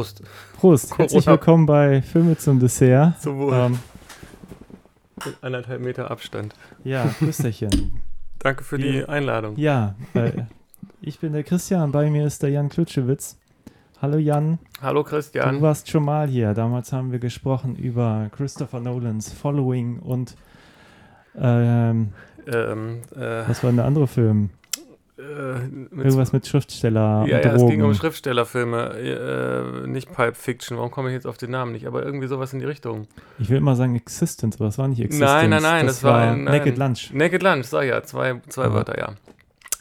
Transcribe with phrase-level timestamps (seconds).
[0.00, 0.22] Prost.
[0.58, 3.20] Prost, herzlich willkommen bei Filme zum Dessert.
[3.20, 3.52] Zum Wohl.
[3.52, 3.78] Ähm,
[5.26, 6.54] Mit anderthalb Meter Abstand.
[6.84, 8.00] ja, Grüßerchen.
[8.38, 9.58] Danke für die Einladung.
[9.58, 10.32] ja, äh,
[11.02, 13.36] ich bin der Christian, bei mir ist der Jan Klutschewitz.
[14.00, 15.60] Hallo Jan, Hallo du Christian.
[15.60, 16.54] warst schon mal hier.
[16.54, 20.34] Damals haben wir gesprochen über Christopher Nolans Following und
[21.38, 22.14] ähm,
[22.50, 24.48] Ähm, äh, was war denn der andere Film?
[25.20, 27.94] Äh, mit Irgendwas mit Schriftsteller ja, ja, es ging um.
[27.94, 30.76] Schriftstellerfilme, äh, nicht Pulp Fiction.
[30.78, 31.86] Warum komme ich jetzt auf den Namen nicht?
[31.86, 33.06] Aber irgendwie sowas in die Richtung.
[33.38, 35.30] ich will immer sagen Existence, aber das war nicht Existence.
[35.32, 36.44] Nein, nein, nein, das, das war- nein.
[36.44, 37.10] Naked Lunch.
[37.12, 38.72] Naked Lunch, sag ja, zwei, zwei Ja.
[38.74, 39.12] Wörter, ja.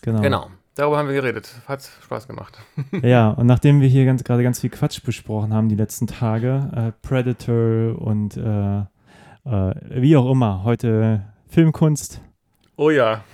[0.02, 0.22] Genau.
[0.22, 0.48] Genau.
[0.76, 1.54] Darüber haben wir geredet.
[1.68, 2.58] Hat Spaß gemacht.
[3.02, 6.70] Ja, und nachdem wir hier ganz, gerade ganz viel Quatsch besprochen haben die letzten Tage,
[6.74, 12.22] äh, Predator und äh, äh, wie auch immer, heute Filmkunst,
[12.78, 13.26] Oh ja.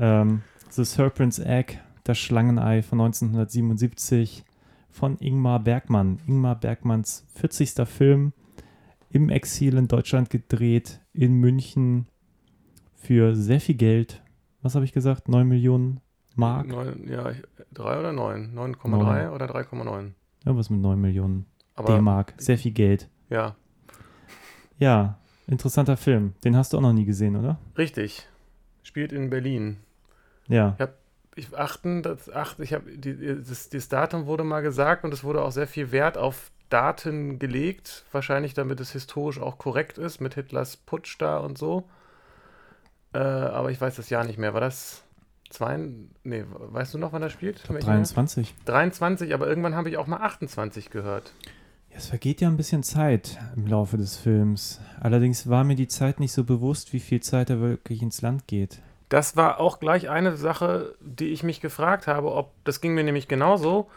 [0.00, 0.42] ähm,
[0.76, 4.44] The Serpent's Egg, das Schlangenei von 1977
[4.90, 6.18] von Ingmar Bergmann.
[6.26, 7.86] Ingmar Bergmanns 40.
[7.88, 8.32] Film
[9.10, 12.06] im Exil in Deutschland gedreht, in München
[12.94, 14.22] für sehr viel Geld.
[14.62, 15.28] Was habe ich gesagt?
[15.28, 16.00] 9 Millionen
[16.34, 16.66] Mark?
[16.66, 18.52] Neun, ja, ich- drei oder neun?
[18.54, 18.88] 9,3
[19.24, 19.30] Neun.
[19.34, 20.12] oder 3,9?
[20.44, 21.46] Irgendwas mit 9 Millionen
[21.86, 22.34] D-Mark.
[22.38, 23.08] Sehr viel Geld.
[23.30, 23.54] ja,
[24.78, 26.34] Ja, interessanter Film.
[26.44, 27.58] Den hast du auch noch nie gesehen, oder?
[27.78, 28.28] richtig.
[28.82, 29.78] Spielt in Berlin.
[30.48, 30.76] Ja.
[31.34, 35.42] ich achten, das, acht, ich habe das, das Datum wurde mal gesagt und es wurde
[35.42, 40.34] auch sehr viel Wert auf Daten gelegt, wahrscheinlich damit es historisch auch korrekt ist mit
[40.34, 41.88] Hitlers Putsch da und so.
[43.12, 44.52] Äh, aber ich weiß das Jahr nicht mehr.
[44.52, 45.02] War das
[45.50, 45.78] zwei?
[46.24, 47.62] Nee, weißt du noch, wann das spielt?
[47.68, 47.96] Jahr?
[47.96, 48.54] 23.
[48.64, 51.32] 23, aber irgendwann habe ich auch mal 28 gehört.
[51.90, 54.80] Ja, es vergeht ja ein bisschen Zeit im Laufe des Films.
[55.00, 58.46] Allerdings war mir die Zeit nicht so bewusst, wie viel Zeit da wirklich ins Land
[58.46, 58.82] geht.
[59.08, 63.04] Das war auch gleich eine Sache, die ich mich gefragt habe, ob das ging mir
[63.04, 63.88] nämlich genauso,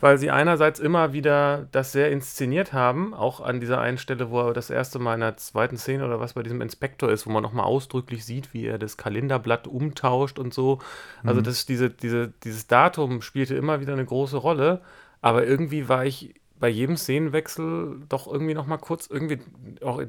[0.00, 4.40] weil sie einerseits immer wieder das sehr inszeniert haben, auch an dieser einen Stelle, wo
[4.40, 7.30] er das erste Mal in der zweiten Szene oder was bei diesem Inspektor ist, wo
[7.30, 10.80] man nochmal ausdrücklich sieht, wie er das Kalenderblatt umtauscht und so.
[11.24, 14.80] Also das, diese, diese, dieses Datum spielte immer wieder eine große Rolle,
[15.20, 19.38] aber irgendwie war ich bei jedem Szenenwechsel doch irgendwie nochmal kurz irgendwie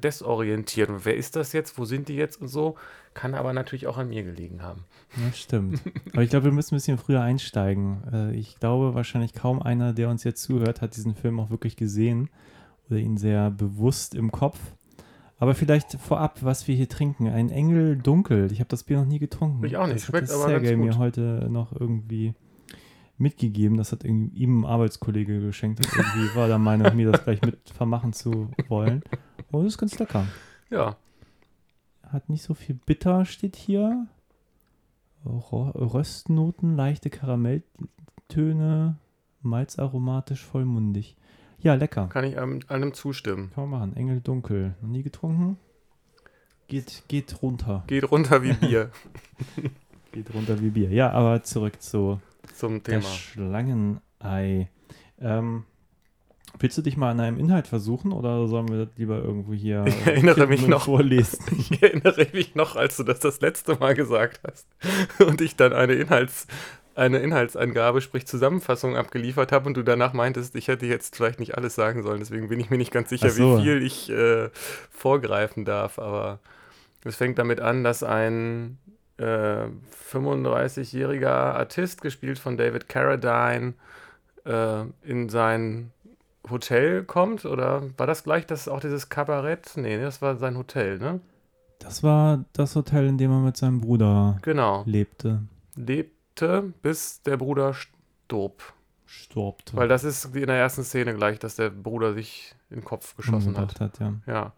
[0.01, 0.89] desorientiert.
[0.89, 1.77] Und wer ist das jetzt?
[1.77, 2.75] Wo sind die jetzt und so?
[3.13, 4.85] Kann aber natürlich auch an mir gelegen haben.
[5.17, 5.81] Ja, stimmt.
[6.13, 8.03] Aber ich glaube, wir müssen ein bisschen früher einsteigen.
[8.09, 11.75] Äh, ich glaube, wahrscheinlich kaum einer, der uns jetzt zuhört, hat diesen Film auch wirklich
[11.75, 12.29] gesehen
[12.89, 14.57] oder ihn sehr bewusst im Kopf.
[15.37, 17.27] Aber vielleicht vorab, was wir hier trinken.
[17.27, 18.49] Ein Engel dunkel.
[18.49, 19.61] Ich habe das Bier noch nie getrunken.
[19.66, 19.97] Ich auch nicht.
[19.97, 20.97] Das Schmeckt hat aber ganz mir gut.
[20.99, 22.33] heute noch irgendwie
[23.17, 23.77] mitgegeben.
[23.77, 25.79] Das hat irgendwie ihm ein Arbeitskollege geschenkt.
[25.79, 29.03] Und irgendwie war der Meinung, mir das gleich mit vermachen zu wollen.
[29.51, 30.25] Oh, das ist ganz lecker.
[30.69, 30.97] Ja,
[32.03, 34.07] Hat nicht so viel bitter, steht hier.
[35.25, 38.97] Röstnoten, leichte Karamelltöne,
[39.41, 41.15] malzaromatisch, vollmundig.
[41.59, 42.07] Ja, lecker.
[42.07, 43.51] kann ich einem, einem zustimmen.
[43.55, 43.95] Kann man machen.
[43.97, 44.75] Engel dunkel.
[44.81, 45.57] Noch nie getrunken?
[46.67, 47.83] Geht, geht runter.
[47.87, 48.91] Geht runter wie Bier
[50.11, 50.89] Geht runter wie Bier.
[50.91, 52.21] Ja, aber zurück zu
[52.53, 53.13] zum der Thema.
[53.13, 54.69] Schlangenei.
[55.19, 55.63] Ähm,
[56.59, 59.85] willst du dich mal an einem Inhalt versuchen oder sollen wir das lieber irgendwo hier
[59.88, 60.85] Ich erinnere mich noch.
[60.85, 61.39] vorlesen?
[61.57, 64.67] Ich erinnere mich noch, als du das das letzte Mal gesagt hast
[65.25, 66.47] und ich dann eine, Inhalts,
[66.95, 71.57] eine Inhaltsangabe, sprich Zusammenfassung abgeliefert habe und du danach meintest, ich hätte jetzt vielleicht nicht
[71.57, 72.19] alles sagen sollen.
[72.19, 73.57] Deswegen bin ich mir nicht ganz sicher, so.
[73.57, 74.50] wie viel ich äh,
[74.91, 76.00] vorgreifen darf.
[76.00, 76.39] Aber
[77.03, 78.78] es fängt damit an, dass ein
[79.17, 79.67] äh,
[80.11, 83.73] 35-jähriger Artist, gespielt von David Carradine,
[84.45, 85.91] äh, in sein
[86.49, 87.45] Hotel kommt.
[87.45, 89.72] Oder war das gleich das auch dieses Kabarett?
[89.75, 91.19] Nee, das war sein Hotel, ne?
[91.79, 94.84] Das war das Hotel, in dem er mit seinem Bruder Genau.
[94.85, 95.41] lebte.
[95.75, 98.73] Lebte, bis der Bruder starb.
[99.07, 99.78] Storbte.
[99.78, 103.16] Weil das ist in der ersten Szene gleich, dass der Bruder sich in den Kopf
[103.16, 103.79] geschossen hat.
[103.79, 103.99] hat.
[103.99, 104.13] ja.
[104.25, 104.51] Ja.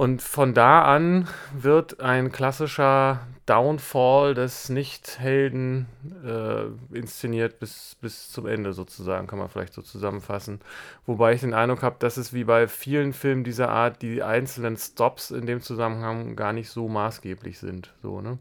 [0.00, 5.88] Und von da an wird ein klassischer Downfall des Nicht-Helden
[6.24, 10.60] äh, inszeniert bis, bis zum Ende sozusagen, kann man vielleicht so zusammenfassen.
[11.04, 14.78] Wobei ich den Eindruck habe, dass es wie bei vielen Filmen dieser Art die einzelnen
[14.78, 17.92] Stops in dem Zusammenhang gar nicht so maßgeblich sind.
[18.00, 18.38] So, ne?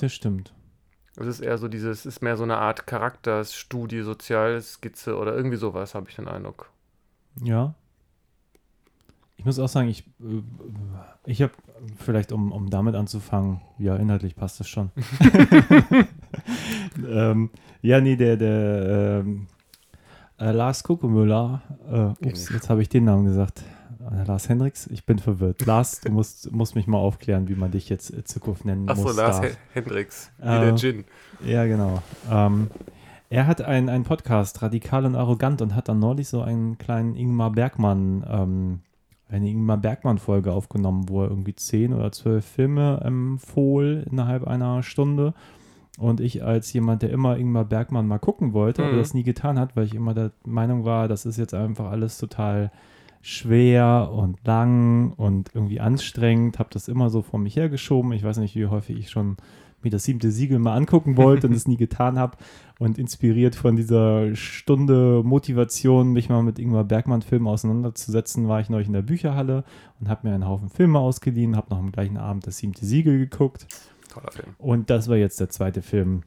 [0.00, 0.52] Das stimmt.
[1.16, 5.56] Es ist eher so dieses, es ist mehr so eine Art Charakterstudie, Sozialskizze oder irgendwie
[5.56, 6.68] sowas, habe ich den Eindruck.
[7.42, 7.74] Ja.
[9.40, 10.42] Ich muss auch sagen, ich, äh,
[11.24, 11.52] ich habe
[11.96, 14.90] vielleicht, um, um damit anzufangen, ja, inhaltlich passt das schon.
[17.10, 17.48] ähm,
[17.80, 19.46] ja, nee, der, der, ähm,
[20.38, 21.62] äh, Lars Kuckumüller.
[21.90, 23.62] Äh, ups, jetzt habe ich den Namen gesagt.
[24.12, 25.64] Äh, Lars Hendricks, ich bin verwirrt.
[25.64, 29.04] Lars, du musst, musst mich mal aufklären, wie man dich jetzt in Zukunft nennen Achso,
[29.04, 29.16] muss.
[29.16, 29.46] Lars darf.
[29.50, 31.04] He- Hendricks, wie Äh, der Gin.
[31.46, 32.02] Ja, genau.
[32.30, 32.70] Ähm,
[33.30, 37.14] er hat einen, einen Podcast, Radikal und Arrogant, und hat dann neulich so einen kleinen
[37.16, 38.80] Ingmar Bergmann, ähm,
[39.30, 45.34] eine Ingmar Bergmann-Folge aufgenommen, wo er irgendwie zehn oder zwölf Filme empfohl innerhalb einer Stunde.
[45.98, 48.98] Und ich als jemand, der immer Ingmar Bergmann mal gucken wollte, aber Mhm.
[48.98, 52.16] das nie getan hat, weil ich immer der Meinung war, das ist jetzt einfach alles
[52.18, 52.70] total
[53.22, 58.12] schwer und lang und irgendwie anstrengend, habe das immer so vor mich hergeschoben.
[58.12, 59.36] Ich weiß nicht, wie häufig ich schon
[59.84, 62.36] mir das siebte Siegel mal angucken wollte und es nie getan habe.
[62.78, 68.86] Und inspiriert von dieser Stunde Motivation, mich mal mit Ingmar Bergmann-Filmen auseinanderzusetzen, war ich neulich
[68.86, 69.64] in der Bücherhalle
[70.00, 73.18] und habe mir einen Haufen Filme ausgeliehen, habe noch am gleichen Abend das siebte Siegel
[73.18, 73.66] geguckt.
[74.08, 74.54] Toller Film.
[74.58, 76.22] Und das war jetzt der zweite Film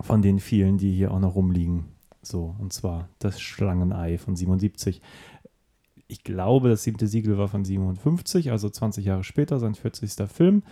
[0.00, 1.84] von den vielen, die hier auch noch rumliegen.
[2.22, 5.00] So, und zwar das Schlangenei von 77.
[6.06, 10.28] Ich glaube, das siebte Siegel war von 57, also 20 Jahre später, sein 40.
[10.28, 10.62] Film.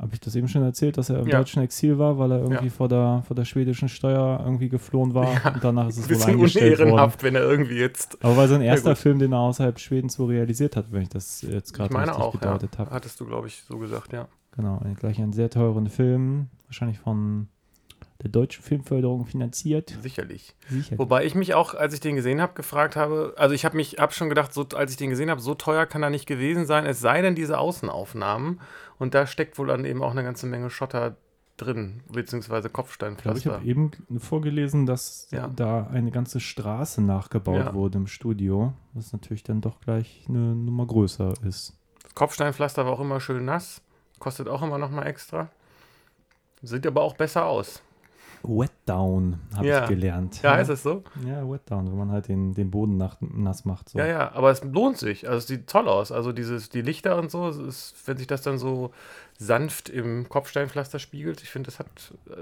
[0.00, 1.38] Habe ich das eben schon erzählt, dass er im Ja.
[1.38, 2.70] deutschen Exil war, weil er irgendwie Ja.
[2.70, 6.08] vor, der, vor der schwedischen Steuer irgendwie geflohen war Ja, und danach ist Ein es
[6.10, 6.90] wohl bisschen eingestellt worden.
[6.90, 8.22] unehrenhaft, wenn er irgendwie jetzt.
[8.24, 8.96] Aber war sein erster.
[8.96, 12.34] Film, den er außerhalb Schwedens so realisiert hat, wenn ich das jetzt gerade richtig auch,
[12.34, 12.40] ja.
[12.40, 12.90] gedeutet habe.
[12.90, 14.26] Hattest du, glaube ich, so gesagt, ja.
[14.56, 17.46] Genau, ein- gleich einen sehr teuren Film, wahrscheinlich von
[18.22, 19.98] der deutschen Filmförderung finanziert.
[20.02, 20.54] Sicherlich.
[20.68, 20.98] Sicher.
[20.98, 23.96] Wobei ich mich auch, als ich den gesehen habe, gefragt habe, also ich habe mich,
[23.98, 26.64] hab schon gedacht, so, als ich den gesehen habe, so teuer kann er nicht gewesen
[26.66, 28.60] sein, es sei denn diese Außenaufnahmen.
[28.98, 31.16] Und da steckt wohl dann eben auch eine ganze Menge Schotter
[31.56, 33.52] drin, beziehungsweise Ich glaube, ich Kopfsteinpflaster.
[33.54, 35.48] habe eben vorgelesen, dass Ja.
[35.48, 37.74] da eine ganze Straße nachgebaut Ja.
[37.74, 41.76] wurde im Studio, was natürlich dann doch gleich eine Nummer größer ist.
[42.14, 43.82] Kopfsteinpflaster war auch immer schön nass,
[44.18, 45.48] kostet auch immer noch mal extra.
[46.62, 47.82] Sieht aber auch besser aus.
[48.46, 49.82] Wet Down habe Ja.
[49.84, 50.42] ich gelernt.
[50.42, 51.02] Ja, ist es so?
[51.26, 53.88] Ja, Wet Down, wenn man halt den, den Boden nach, nass macht.
[53.88, 53.98] So.
[53.98, 55.26] Ja, ja, aber es lohnt sich.
[55.26, 56.12] Also es sieht toll aus.
[56.12, 58.90] Also dieses, die Lichter und so, es ist, wenn sich das dann so
[59.38, 61.86] sanft im Kopfsteinpflaster spiegelt, ich finde, das hat,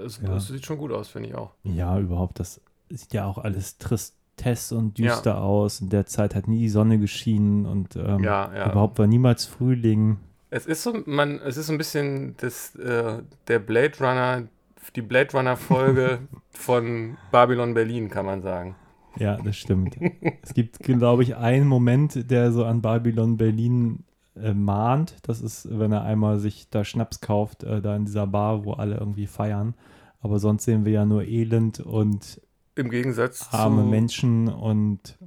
[0.05, 0.35] es, Ja.
[0.35, 1.51] es sieht schon gut aus, finde ich auch.
[1.63, 5.79] Ja, überhaupt, das sieht ja auch alles tristess und düster aus.
[5.81, 8.71] In der Zeit hat nie die Sonne geschienen und ähm, Ja, ja.
[8.71, 10.17] überhaupt war niemals Frühling.
[10.49, 14.43] Es ist so, man, es ist so ein bisschen das, äh, der Blade Runner,
[14.91, 16.19] die Blade Runner Folge
[16.51, 18.75] von Babylon Berlin, kann man sagen.
[19.17, 19.95] Ja, das stimmt.
[20.41, 24.03] es gibt, glaube ich, einen Moment, der so an Babylon Berlin
[24.35, 25.15] äh, mahnt.
[25.23, 28.73] Das ist, wenn er einmal sich da Schnaps kauft, äh, da in dieser Bar, wo
[28.73, 29.75] alle irgendwie feiern.
[30.19, 32.41] Aber sonst sehen wir ja nur Elend und
[32.75, 33.83] Im Gegensatz arme.
[33.83, 35.17] Menschen und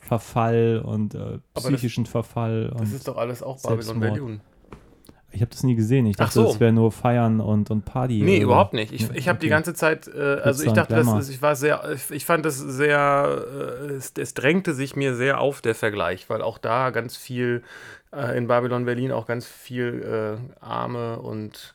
[0.00, 2.70] Verfall und äh, das- psychischen Verfall.
[2.72, 4.14] Das Und ist doch alles auch Babylon Selbstmord.
[4.14, 4.40] Berlin.
[5.32, 6.06] Ich habe das nie gesehen.
[6.06, 6.46] Ich Ach dachte, so.
[6.46, 8.22] das wäre nur Feiern und, und Party.
[8.22, 8.92] Nee, oder- überhaupt nicht.
[8.92, 9.50] Ich, Nee, ich habe die okay.
[9.54, 13.44] ganze Zeit, äh, also ich dachte, das ich war sehr, ich, ich fand das sehr,
[13.82, 17.62] äh, es, es drängte sich mir sehr auf der Vergleich, weil auch da ganz viel
[18.12, 21.74] äh, in Babylon Berlin auch ganz viel äh, arme und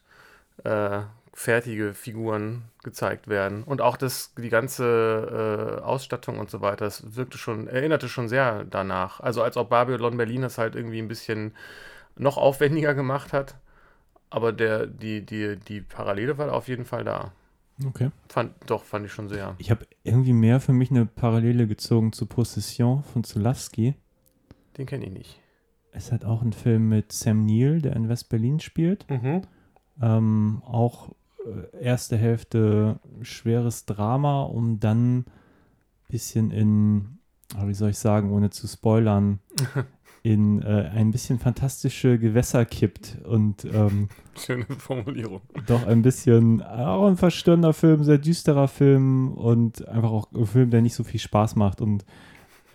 [0.63, 0.99] äh,
[1.33, 7.15] fertige Figuren gezeigt werden und auch das die ganze äh, Ausstattung und so weiter, das
[7.15, 9.19] wirkte schon, erinnerte schon sehr danach.
[9.19, 11.53] Also als ob Babylon Berlin das halt irgendwie ein bisschen
[12.17, 13.55] noch aufwendiger gemacht hat.
[14.29, 17.31] Aber der, die, die, die Parallele war auf jeden Fall da.
[17.85, 18.09] Okay.
[18.29, 19.55] Fand, doch, fand ich schon sehr.
[19.57, 23.95] Ich habe irgendwie mehr für mich eine Parallele gezogen zu Possession von Zulawski.
[24.77, 25.39] Den kenne ich nicht.
[25.91, 29.09] Es hat auch ein Film mit Sam Neill, der in West-Berlin spielt.
[29.09, 29.41] Mhm.
[30.01, 31.09] Ähm, auch
[31.45, 35.25] äh, erste Hälfte schweres Drama, um dann ein
[36.09, 37.19] bisschen in,
[37.55, 39.39] ah, wie soll ich sagen, ohne zu spoilern,
[40.25, 45.41] in äh, ein bisschen fantastische Gewässer kippt und ähm, Schöne Formulierung.
[45.67, 50.71] doch ein bisschen, auch ein verstörender Film, sehr düsterer Film und einfach auch ein Film,
[50.71, 52.05] der nicht so viel Spaß macht und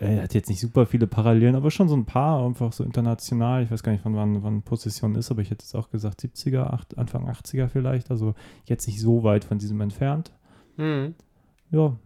[0.01, 2.85] äh, er hat jetzt nicht super viele Parallelen, aber schon so ein paar, einfach so
[2.85, 3.65] international.
[3.65, 6.23] Ich weiß gar nicht, von wann, wann Possession ist, aber ich hätte jetzt auch gesagt
[6.23, 10.31] 70er, acht, Anfang 80er vielleicht, also jetzt nicht so weit von diesem entfernt.
[10.77, 11.17] Mhm.
[11.73, 11.97] Ja,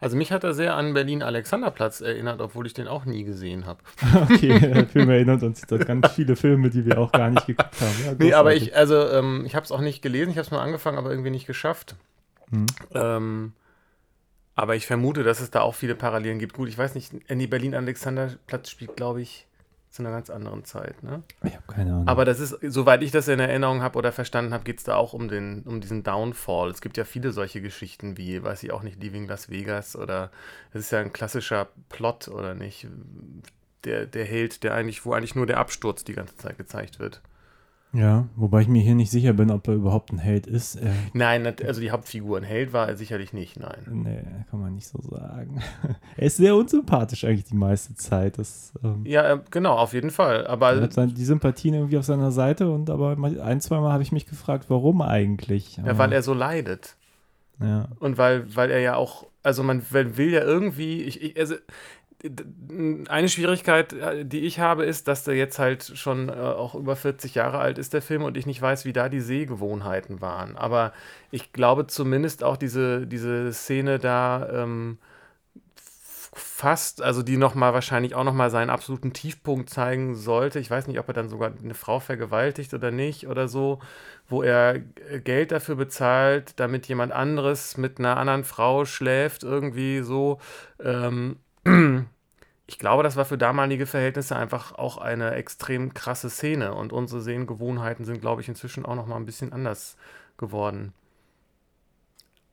[0.00, 3.80] Also mich hat er sehr an Berlin-Alexanderplatz erinnert, obwohl ich den auch nie gesehen habe.
[4.22, 7.80] okay, der Film erinnert uns an ganz viele Filme, die wir auch gar nicht geguckt
[7.80, 8.04] haben.
[8.04, 10.50] Ja, Nee, aber ich, also ähm, ich habe es auch nicht gelesen, ich habe es
[10.50, 11.96] mal angefangen, aber irgendwie nicht geschafft.
[12.50, 12.66] Hm.
[12.94, 13.52] Ähm,
[14.54, 16.54] aber ich vermute, dass es da auch viele Parallelen gibt.
[16.54, 19.46] Gut, ich weiß nicht, Andy Berlin-Alexanderplatz spielt, glaube ich,
[19.92, 21.22] zu einer ganz anderen Zeit, ne?
[21.44, 22.08] Ich habe keine Ahnung.
[22.08, 24.96] Aber das ist, soweit ich das in Erinnerung habe oder verstanden habe, geht es da
[24.96, 26.70] auch um, den, um diesen Downfall.
[26.70, 30.30] Es gibt ja viele solche Geschichten wie, weiß ich auch nicht, Leaving Las Vegas oder
[30.72, 32.88] es ist ja ein klassischer Plot, oder nicht?
[33.84, 37.20] Der, der Held, der eigentlich, wo eigentlich nur der Absturz die ganze Zeit gezeigt wird.
[37.94, 40.76] Ja, wobei ich mir hier nicht sicher bin, ob er überhaupt ein Held ist.
[40.76, 43.82] Äh, Nein, also die Hauptfigur, ein Held war er sicherlich nicht, nein.
[43.90, 45.60] nee, kann man nicht so sagen.
[46.16, 48.38] er ist sehr unsympathisch eigentlich die meiste Zeit.
[48.38, 50.46] Das, ähm, Ja, äh, genau, auf jeden Fall.
[50.46, 53.92] Aber er hat sein, die Sympathien irgendwie auf seiner Seite und aber ein, zwei Mal
[53.92, 55.76] habe ich mich gefragt, warum eigentlich.
[55.76, 56.96] ja, weil er so leidet.
[57.60, 57.88] ja.
[58.00, 61.56] Und weil, weil er ja auch, also man will ja irgendwie, ich, ich, also
[63.08, 66.94] eine Schwierigkeit, äh, die ich habe, ist, dass der jetzt halt schon äh, auch über
[66.96, 70.56] 40 Jahre alt ist, der Film, und ich nicht weiß, wie da die Sehgewohnheiten waren.
[70.56, 70.92] Aber
[71.30, 74.98] ich glaube zumindest auch diese, diese Szene da ähm,
[76.34, 80.60] fast, also die nochmal wahrscheinlich auch nochmal seinen absoluten Tiefpunkt zeigen sollte.
[80.60, 83.80] Ich weiß nicht, ob er dann sogar eine Frau vergewaltigt oder nicht oder so,
[84.28, 90.00] wo er äh, Geld dafür bezahlt, damit jemand anderes mit einer anderen Frau schläft, irgendwie
[90.02, 90.38] so.
[90.82, 91.36] Ähm,
[92.72, 97.20] ich glaube, das war für damalige Verhältnisse einfach auch eine extrem krasse Szene und unsere
[97.20, 99.98] Sehgewohnheiten sind, glaube ich, inzwischen auch nochmal ein bisschen anders
[100.38, 100.94] geworden.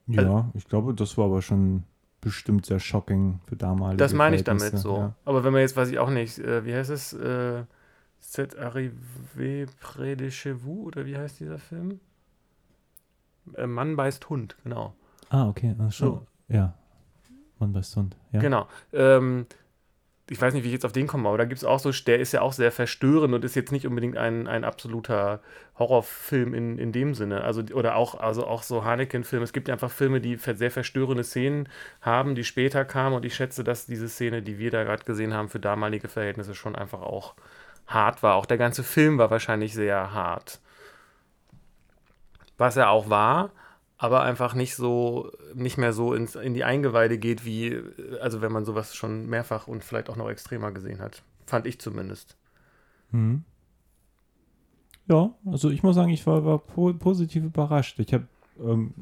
[0.07, 1.83] ja, ich glaube, das war aber schon
[2.19, 4.97] bestimmt sehr shocking für damalige Das meine ich damit so.
[4.97, 5.15] Ja.
[5.23, 7.13] Aber wenn man jetzt, weiß ich auch nicht, äh, wie heißt es?
[7.13, 7.63] Äh,
[8.21, 12.01] C'est arrivé près de chez vous oder wie heißt dieser Film?
[13.53, 14.93] Äh, Mann beißt Hund, genau.
[15.29, 16.07] Ah, okay, ach, schon.
[16.09, 16.27] So.
[16.49, 16.73] Ja.
[17.59, 18.17] Mann bei Hund.
[18.33, 18.41] Ja.
[18.41, 18.67] Genau.
[18.91, 19.45] Ähm,
[20.29, 21.91] ich weiß nicht, wie ich jetzt auf den komme, aber da gibt es auch so,
[21.91, 25.41] der ist ja auch sehr verstörend und ist jetzt nicht unbedingt ein, ein absoluter
[25.77, 27.43] Horrorfilm in, in dem Sinne.
[27.43, 29.43] Also, oder auch, also auch so Haneken-Filme.
[29.43, 31.67] Es gibt einfach Filme, die sehr verstörende Szenen
[32.01, 35.33] haben, die später kamen und ich schätze, dass diese Szene, die wir da gerade gesehen
[35.33, 37.33] haben, für damalige Verhältnisse schon einfach auch
[37.87, 38.35] hart war.
[38.35, 40.59] Auch der ganze Film war wahrscheinlich sehr hart.
[42.57, 43.51] Was er auch war,
[43.99, 47.77] aber einfach nicht so, nicht mehr so ins, in die Eingeweide geht, wie,
[48.21, 51.21] also wenn man sowas schon mehrfach und vielleicht auch noch extremer gesehen hat.
[51.45, 52.37] Fand ich zumindest.
[53.11, 53.43] Mhm.
[55.07, 57.99] Ja, also ich muss sagen, ich war, war po positiv überrascht.
[57.99, 58.25] Ich habe,
[58.63, 58.93] ähm,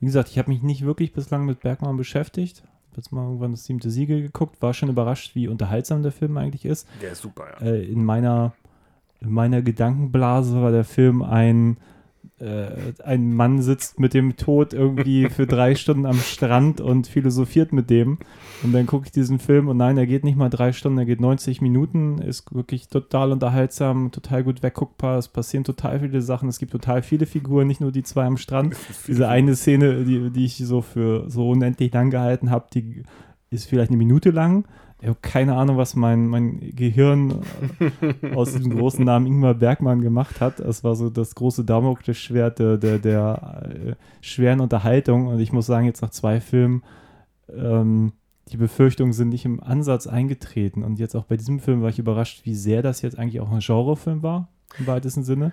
[0.00, 2.62] wie gesagt, ich habe mich nicht wirklich bislang mit Bergmann beschäftigt.
[2.90, 6.36] Hab Jetzt mal irgendwann das siebte Siegel geguckt, war schon überrascht, wie unterhaltsam der Film
[6.36, 6.86] eigentlich ist.
[7.00, 7.66] Der ist super, ja.
[7.66, 8.52] Äh, in meiner
[9.20, 11.78] in meiner Gedankenblase war der Film ein
[12.42, 17.72] äh, ein Mann sitzt mit dem Tod irgendwie für drei Stunden am Strand und philosophiert
[17.72, 18.18] mit dem.
[18.62, 21.04] Und dann gucke ich diesen Film und nein, er geht nicht mal drei Stunden, er
[21.04, 26.48] geht 90 Minuten, ist wirklich total unterhaltsam, total gut wegguckbar, es passieren total viele Sachen,
[26.48, 28.76] es gibt total viele Figuren, nicht nur die zwei am Strand.
[29.06, 33.04] Diese eine Szene, die, die ich so für so unendlich lang gehalten habe, die
[33.50, 34.64] ist vielleicht eine Minute lang.
[35.02, 37.42] Ich habe keine Ahnung, was mein, mein Gehirn
[38.20, 40.60] äh, aus diesem großen Namen Ingmar Bergmann gemacht hat.
[40.60, 45.26] Es war so das große Damoklesschwert der, der, der äh, schweren Unterhaltung.
[45.26, 46.84] Und ich muss sagen, jetzt nach zwei Filmen,
[47.48, 48.12] ähm,
[48.52, 50.84] die Befürchtungen sind nicht im Ansatz eingetreten.
[50.84, 53.50] Und jetzt auch bei diesem Film war ich überrascht, wie sehr das jetzt eigentlich auch
[53.50, 54.46] ein Genrefilm war,
[54.78, 55.52] im weitesten Sinne.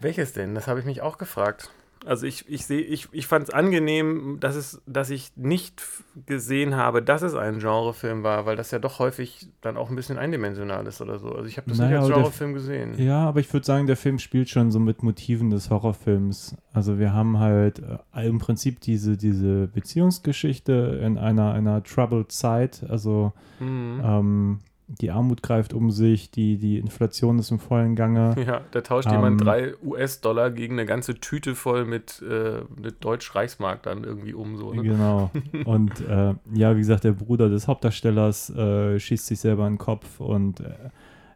[0.00, 0.56] Welches denn?
[0.56, 1.70] Das habe ich mich auch gefragt.
[2.06, 5.82] Also ich, ich sehe, ich, ich fand es angenehm, dass es, dass ich nicht
[6.26, 9.96] gesehen habe, dass es ein Genrefilm war, weil das ja doch häufig dann auch ein
[9.96, 11.28] bisschen eindimensional ist oder so.
[11.30, 12.98] Also ich habe das Naja, nicht als Genrefilm gesehen.
[12.98, 16.56] Ja, aber ich würde sagen, der Film spielt schon so mit Motiven des Horrorfilms.
[16.72, 17.82] Also wir haben halt
[18.14, 22.84] äh, im Prinzip diese, diese Beziehungsgeschichte in einer, einer troubled Zeit.
[22.88, 24.00] Also Mhm.
[24.02, 24.58] ähm,
[24.98, 28.34] die Armut greift um sich, die, die Inflation ist im vollen Gange.
[28.50, 33.04] Ja, da tauscht Ähm, jemand drei US-Dollar gegen eine ganze Tüte voll mit, äh, mit
[33.04, 34.56] Deutsch-Reichsmark dann irgendwie um.
[34.56, 34.82] So, ne?
[34.82, 35.30] Genau.
[35.64, 39.78] Und äh, ja, wie gesagt, der Bruder des Hauptdarstellers äh, schießt sich selber in den
[39.78, 40.72] Kopf und äh,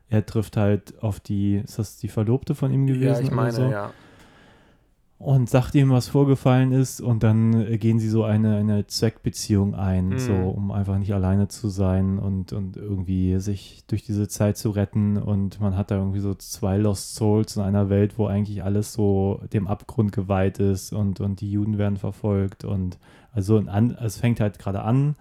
[0.09, 3.15] er trifft halt auf die, ist das die Verlobte von ihm gewesen?
[3.15, 3.63] Ja, ich meine, so?
[3.63, 3.93] ja.
[5.25, 10.11] Und sagt ihm, was vorgefallen ist und dann gehen sie so eine, eine Zweckbeziehung ein,
[10.11, 10.19] Mhm.
[10.19, 14.69] so um einfach nicht alleine zu sein und, und irgendwie sich durch diese Zeit zu
[14.69, 18.63] retten und man hat da irgendwie so zwei Lost Souls in einer Welt, wo eigentlich
[18.63, 22.99] alles so dem Abgrund geweiht ist und, und die Juden werden verfolgt und
[23.33, 25.17] also an, es fängt halt gerade an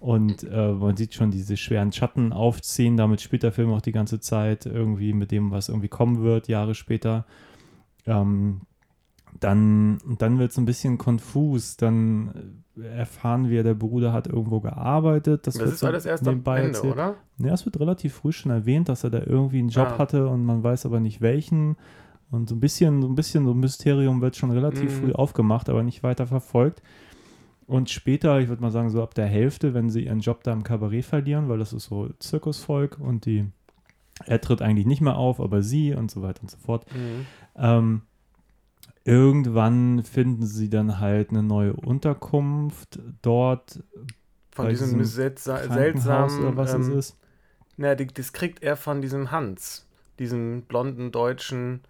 [0.00, 3.92] und äh, man sieht schon diese schweren Schatten aufziehen, damit spielt der Film auch die
[3.92, 7.26] ganze Zeit irgendwie mit dem, was irgendwie kommen wird, Jahre später.
[8.06, 8.62] Ähm,
[9.42, 11.76] dann, dann wird es ein bisschen konfus.
[11.76, 15.46] Dann äh, erfahren wir, der Bruder hat irgendwo gearbeitet.
[15.46, 16.92] Das, Das, wird ist so alles erst am Ende, erzählt.
[16.92, 17.14] oder?
[17.38, 19.98] Ja, es wird relativ früh schon erwähnt, dass er da irgendwie einen Job Ah.
[19.98, 21.76] hatte und man weiß aber nicht welchen.
[22.30, 25.04] Und so ein bisschen, so ein bisschen so ein Mysterium wird schon relativ Mhm.
[25.06, 26.82] früh aufgemacht, aber nicht weiter verfolgt.
[27.66, 30.52] Und später, ich würde mal sagen, so ab der Hälfte, wenn sie ihren Job da
[30.52, 33.46] im Kabarett verlieren, weil das ist so Zirkusvolk und die,
[34.26, 36.86] er tritt eigentlich nicht mehr auf, aber sie und so weiter und so fort.
[36.94, 37.26] Mhm.
[37.56, 38.02] Ähm,
[39.04, 43.82] irgendwann finden sie dann halt eine neue Unterkunft dort.
[44.50, 46.40] Von diesem diesem seltsamen.
[46.40, 47.16] oder was es ähm, ist.
[47.76, 49.86] Na, das kriegt er von diesem Hans,
[50.18, 51.80] diesem blonden Deutschen,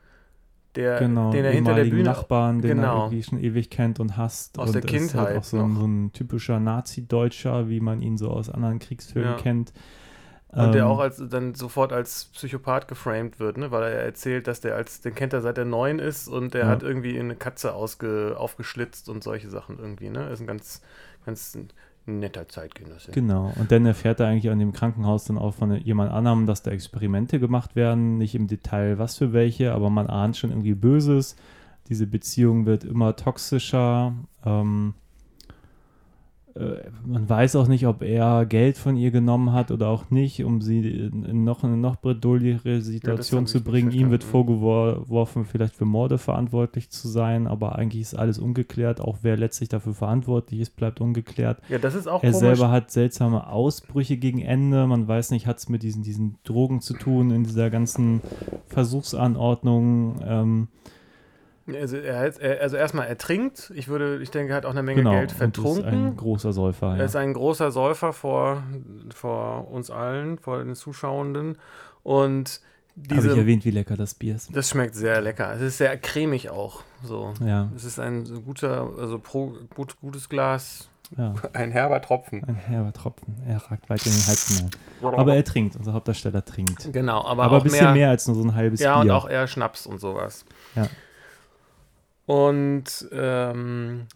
[0.74, 2.04] der, genau, den er hinter der Bühne.
[2.04, 3.04] Nachbarn, den er genau.
[3.04, 4.58] irgendwie schon ewig kennt und hasst.
[4.58, 8.00] Aus und der ist halt Kindheit auch so ein, so ein typischer Nazi-Deutscher, wie man
[8.00, 9.36] ihn so aus anderen Kriegsfilmen Ja.
[9.36, 9.72] kennt.
[10.54, 13.70] Und der Ähm, auch als, dann sofort als Psychopath geframed wird, ne?
[13.70, 16.62] weil er erzählt, dass der als, den kennt er seit er neun ist und der
[16.64, 16.68] Ja.
[16.68, 20.28] hat irgendwie eine Katze ausge, aufgeschlitzt und solche Sachen irgendwie, ne?
[20.28, 20.82] Ist ein ganz,
[21.24, 21.56] ganz
[22.04, 23.12] netter Zeitgenosse.
[23.12, 23.52] Genau.
[23.58, 26.70] Und dann erfährt er eigentlich an dem Krankenhaus dann auch von jemand anderem, dass da
[26.72, 28.18] Experimente gemacht werden.
[28.18, 31.36] Nicht im Detail, was für welche, aber man ahnt schon irgendwie Böses.
[31.88, 34.14] Diese Beziehung wird immer toxischer.
[34.44, 35.01] Ähm, äh,
[37.06, 40.60] man weiß auch nicht, ob er Geld von ihr genommen hat oder auch nicht, um
[40.60, 43.90] sie in, noch eine noch bredouilligere Situation ich zu bringen.
[43.90, 49.00] Ihm wird vorgeworfen, vielleicht für Morde verantwortlich zu sein, aber eigentlich ist alles ungeklärt.
[49.00, 51.58] Auch wer letztlich dafür verantwortlich ist, bleibt ungeklärt.
[51.68, 52.40] Ja, das ist auch Er komisch.
[52.40, 54.86] selber hat seltsame Ausbrüche gegen Ende.
[54.86, 58.20] Man weiß nicht, hat es mit diesen, diesen Drogen zu tun, in dieser ganzen
[58.66, 60.20] Versuchsanordnung.
[60.24, 60.68] Ähm,
[61.80, 63.72] also, er, er, also erstmal er trinkt.
[63.74, 65.84] Ich würde, ich denke, er hat auch eine Menge genau, Geld und ist vertrunken.
[66.08, 66.92] ein großer Säufer.
[66.92, 67.04] Er Ja.
[67.04, 68.62] ist ein großer Säufer vor,
[69.14, 71.58] vor uns allen, vor den Zuschauenden.
[72.02, 72.60] Und
[73.10, 74.54] Habe ich diese, erwähnt, wie lecker das Bier ist.
[74.54, 75.52] das schmeckt sehr lecker.
[75.54, 76.82] Es ist sehr cremig auch.
[77.04, 77.32] So.
[77.44, 82.42] Ja, Es ist ein guter, also pro gut, gutes Glas, ja, ein herber Tropfen.
[82.44, 83.36] ein herber Tropfen.
[83.46, 84.64] Er ragt weit in den Hals.
[85.02, 86.92] Aber er trinkt, unser Hauptdarsteller trinkt.
[86.92, 89.02] genau, aber, Aber, ein bisschen mehr, mehr, als nur so ein halbes Ja, Bier.
[89.02, 90.44] und auch eher Schnaps und sowas.
[90.74, 90.86] Ja.
[92.26, 94.06] Und ähm,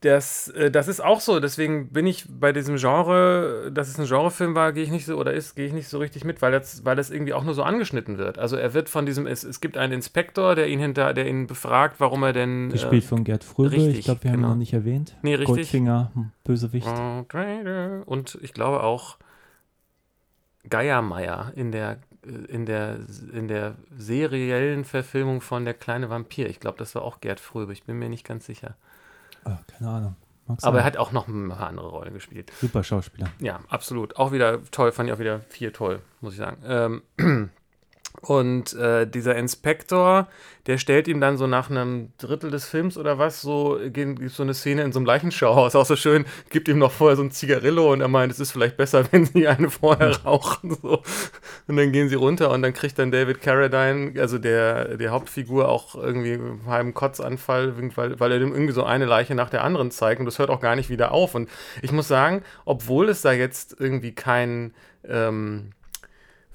[0.00, 4.06] das, äh, das ist auch so, deswegen bin ich bei diesem Genre, dass es ein
[4.06, 6.52] Genrefilm war, gehe ich nicht so, oder ist, gehe ich nicht so richtig mit, weil
[6.52, 8.38] das, weil das irgendwie auch nur so angeschnitten wird.
[8.38, 11.46] Also er wird von diesem, es, es gibt einen Inspektor, der ihn hinter, der ihn
[11.46, 12.70] befragt, warum er denn.
[12.70, 13.72] Gespielt äh, von Gerd Fröbe.
[13.72, 14.50] richtig, ich glaube, wir haben ihn genau.
[14.50, 15.16] noch nicht erwähnt.
[15.22, 15.54] Nee, richtig.
[15.54, 16.86] Goldfinger, hm, Bösewicht.
[18.06, 19.16] Und ich glaube auch
[20.68, 21.98] Geiermeier in der,
[22.48, 22.98] in der,
[23.32, 26.48] in der seriellen Verfilmung von Der kleine Vampir.
[26.48, 27.72] Ich glaube, das war auch Gerd Fröbe.
[27.72, 28.74] Ich bin mir nicht ganz sicher.
[29.44, 30.16] Ah, keine Ahnung.
[30.46, 30.86] Mag Aber er sein.
[30.86, 32.52] hat auch noch ein paar andere Rollen gespielt.
[32.60, 33.28] Super Schauspieler.
[33.40, 34.16] Ja, absolut.
[34.16, 37.02] Auch wieder toll, fand ich auch wieder vier toll, muss ich sagen.
[37.18, 37.50] Ähm,
[38.22, 40.28] und äh, dieser Inspektor,
[40.66, 44.42] der stellt ihm dann so nach einem Drittel des Films oder was, so gibt so
[44.42, 47.30] eine Szene in so einem Leichenschauhaus, auch so schön, gibt ihm noch vorher so ein
[47.30, 50.76] Zigarillo und er meint, es ist vielleicht besser, wenn sie eine vorher rauchen.
[50.82, 51.02] So.
[51.68, 55.68] Und dann gehen sie runter und dann kriegt dann David Carradine, also der, der Hauptfigur,
[55.68, 59.62] auch irgendwie einen halben Kotzanfall, weil, weil er dem irgendwie so eine Leiche nach der
[59.62, 61.34] anderen zeigt und das hört auch gar nicht wieder auf.
[61.34, 61.48] Und
[61.82, 64.74] ich muss sagen, obwohl es da jetzt irgendwie kein
[65.08, 65.72] ähm,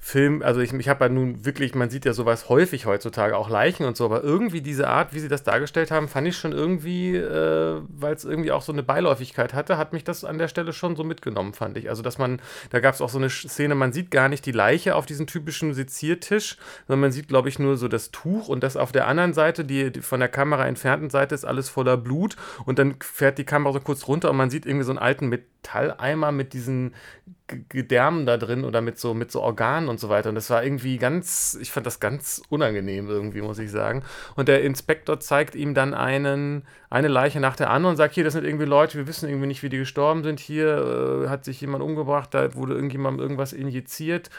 [0.04, 3.48] Film, also ich, ich habe ja nun wirklich, man sieht ja sowas häufig heutzutage, auch
[3.48, 6.50] Leichen und so, aber irgendwie diese Art, wie sie das dargestellt haben, fand ich schon
[6.50, 10.48] irgendwie, äh, weil es irgendwie auch so eine Beiläufigkeit hatte, hat mich das an der
[10.48, 11.88] Stelle schon so mitgenommen, fand ich.
[11.88, 14.50] Also, dass man, da gab es auch so eine Szene, man sieht gar nicht die
[14.50, 16.56] Leiche auf diesem typischen Seziertisch,
[16.88, 19.64] sondern man sieht, glaube ich, nur so das Tuch und das auf der anderen Seite,
[19.64, 22.34] die, die von der Kamera entfernten Seite, ist alles voller Blut
[22.64, 25.28] und dann fährt die Kamera so kurz runter und man sieht irgendwie so einen alten
[25.28, 26.92] Metalleimer mit diesen
[27.68, 30.28] Gedärmen da drin oder mit so, mit so Organen und so weiter.
[30.28, 34.02] Und das war irgendwie ganz, ich fand das ganz unangenehm irgendwie, muss ich sagen.
[34.36, 38.24] Und der Inspektor zeigt ihm dann einen, eine Leiche nach der anderen und sagt, hier,
[38.24, 40.40] das sind irgendwie Leute, wir wissen irgendwie nicht, wie die gestorben sind.
[40.40, 44.30] Hier äh, hat sich jemand umgebracht, da wurde irgendjemandem irgendwas injiziert.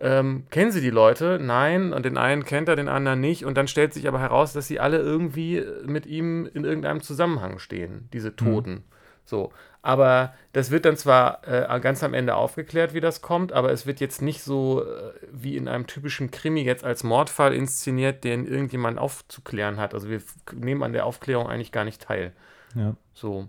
[0.00, 1.38] Ähm, kennen Sie die Leute?
[1.40, 1.92] Nein.
[1.92, 3.44] Und den einen kennt er, den anderen nicht.
[3.44, 7.60] Und dann stellt sich aber heraus, dass sie alle irgendwie mit ihm in irgendeinem Zusammenhang
[7.60, 8.82] stehen, diese Toten.
[9.24, 9.52] So.
[9.82, 13.84] Aber das wird dann zwar äh, ganz am Ende aufgeklärt, wie das kommt, aber es
[13.84, 18.46] wird jetzt nicht so äh, wie in einem typischen Krimi jetzt als Mordfall inszeniert, den
[18.46, 19.92] irgendjemand aufzuklären hat.
[19.92, 22.32] Also wir nehmen an der Aufklärung eigentlich gar nicht teil.
[22.76, 22.94] Ja.
[23.12, 23.48] So.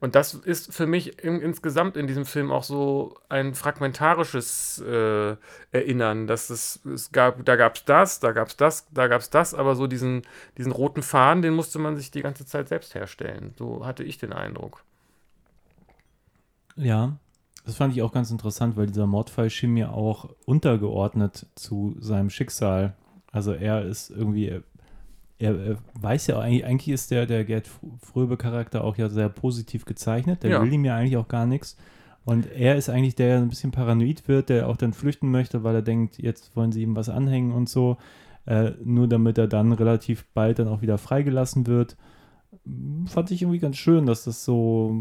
[0.00, 5.36] Und das ist für mich in, insgesamt in diesem Film auch so ein fragmentarisches äh,
[5.72, 9.20] Erinnern, dass es, es gab, da gab es das, da gab es das, da gab
[9.22, 10.22] es das, aber so diesen,
[10.56, 13.54] diesen roten Faden, den musste man sich die ganze Zeit selbst herstellen.
[13.58, 14.84] So hatte ich den Eindruck.
[16.76, 17.16] Ja,
[17.66, 22.30] das fand ich auch ganz interessant, weil dieser Mordfall schien mir auch untergeordnet zu seinem
[22.30, 22.94] Schicksal.
[23.32, 24.62] Also er ist irgendwie,
[25.38, 27.68] er, er weiß ja eigentlich, eigentlich ist der, der Gerd
[28.02, 30.42] Fröbe-Charakter auch ja sehr positiv gezeichnet.
[30.42, 30.62] Der Ja.
[30.62, 31.76] will ihm ja eigentlich auch gar nichts.
[32.24, 35.64] Und er ist eigentlich der, der ein bisschen paranoid wird, der auch dann flüchten möchte,
[35.64, 37.96] weil er denkt, jetzt wollen sie ihm was anhängen und so.
[38.46, 41.96] Äh, nur damit er dann relativ bald dann auch wieder freigelassen wird
[43.06, 44.94] fand ich irgendwie ganz schön, dass das so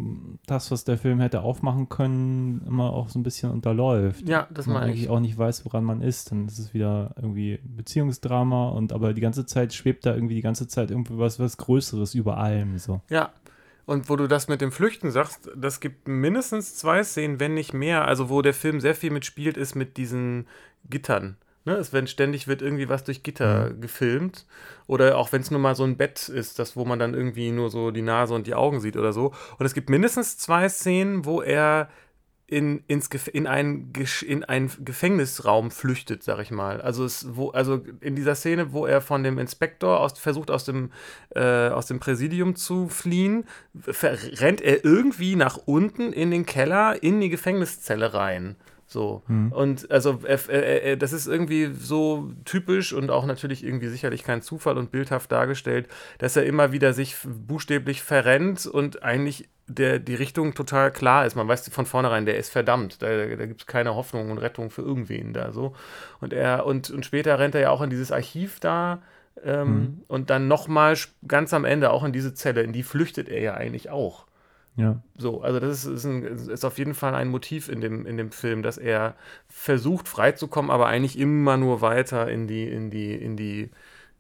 [0.46, 4.28] das, was der Film hätte aufmachen können, immer auch so ein bisschen unterläuft.
[4.28, 5.10] Ja, das man meine eigentlich ich.
[5.10, 6.32] auch nicht weiß, woran man ist.
[6.32, 10.42] Dann ist es wieder irgendwie Beziehungsdrama und aber die ganze Zeit schwebt da irgendwie die
[10.42, 12.78] ganze Zeit irgendwie was, was Größeres über allem.
[12.78, 13.02] So.
[13.10, 13.32] Ja.
[13.86, 17.74] Und wo du das mit dem Flüchten sagst, das gibt mindestens zwei Szenen, wenn nicht
[17.74, 20.46] mehr, also wo der Film sehr viel mitspielt, ist mit diesen
[20.90, 21.38] Gittern.
[21.68, 24.46] Ne, es werden ständig wird irgendwie was durch Gitter gefilmt.
[24.88, 27.52] Oder auch wenn es nur mal so ein Bett ist, das, wo man dann irgendwie
[27.52, 29.34] nur so die Nase und die Augen sieht oder so.
[29.60, 31.90] Und es gibt mindestens zwei Szenen, wo er
[32.46, 33.92] in, ins Gef in, einen,
[34.26, 36.80] in einen Gefängnisraum flüchtet, sag ich mal.
[36.80, 40.64] Also, es, wo, also in dieser Szene, wo er von dem Inspektor aus, versucht, aus
[40.64, 40.94] dem,
[41.36, 43.44] äh, aus dem Präsidium zu fliehen,
[43.76, 48.56] rennt er irgendwie nach unten in den Keller in die Gefängniszelle rein.
[48.90, 49.22] So.
[49.52, 54.24] Und also er, er, er, das ist irgendwie so typisch und auch natürlich irgendwie sicherlich
[54.24, 60.00] kein Zufall und bildhaft dargestellt, dass er immer wieder sich buchstäblich verrennt und eigentlich der,
[60.00, 61.36] die Richtung total klar ist.
[61.36, 63.02] Man weiß von vornherein, der ist verdammt.
[63.02, 65.76] Da, da gibt es keine Hoffnung und Rettung für irgendwen da so.
[66.22, 69.02] Und er, und, und später rennt er ja auch in dieses Archiv da.
[69.44, 70.96] Ähm, Und dann nochmal
[71.28, 74.26] ganz am Ende auch in diese Zelle, in die flüchtet er ja eigentlich auch.
[74.78, 75.02] Ja.
[75.18, 78.16] So, also das ist, ist, ein, ist auf jeden Fall ein Motiv in dem, in
[78.16, 79.16] dem Film, dass er
[79.48, 83.72] versucht freizukommen, aber eigentlich immer nur weiter in die, in die, in die,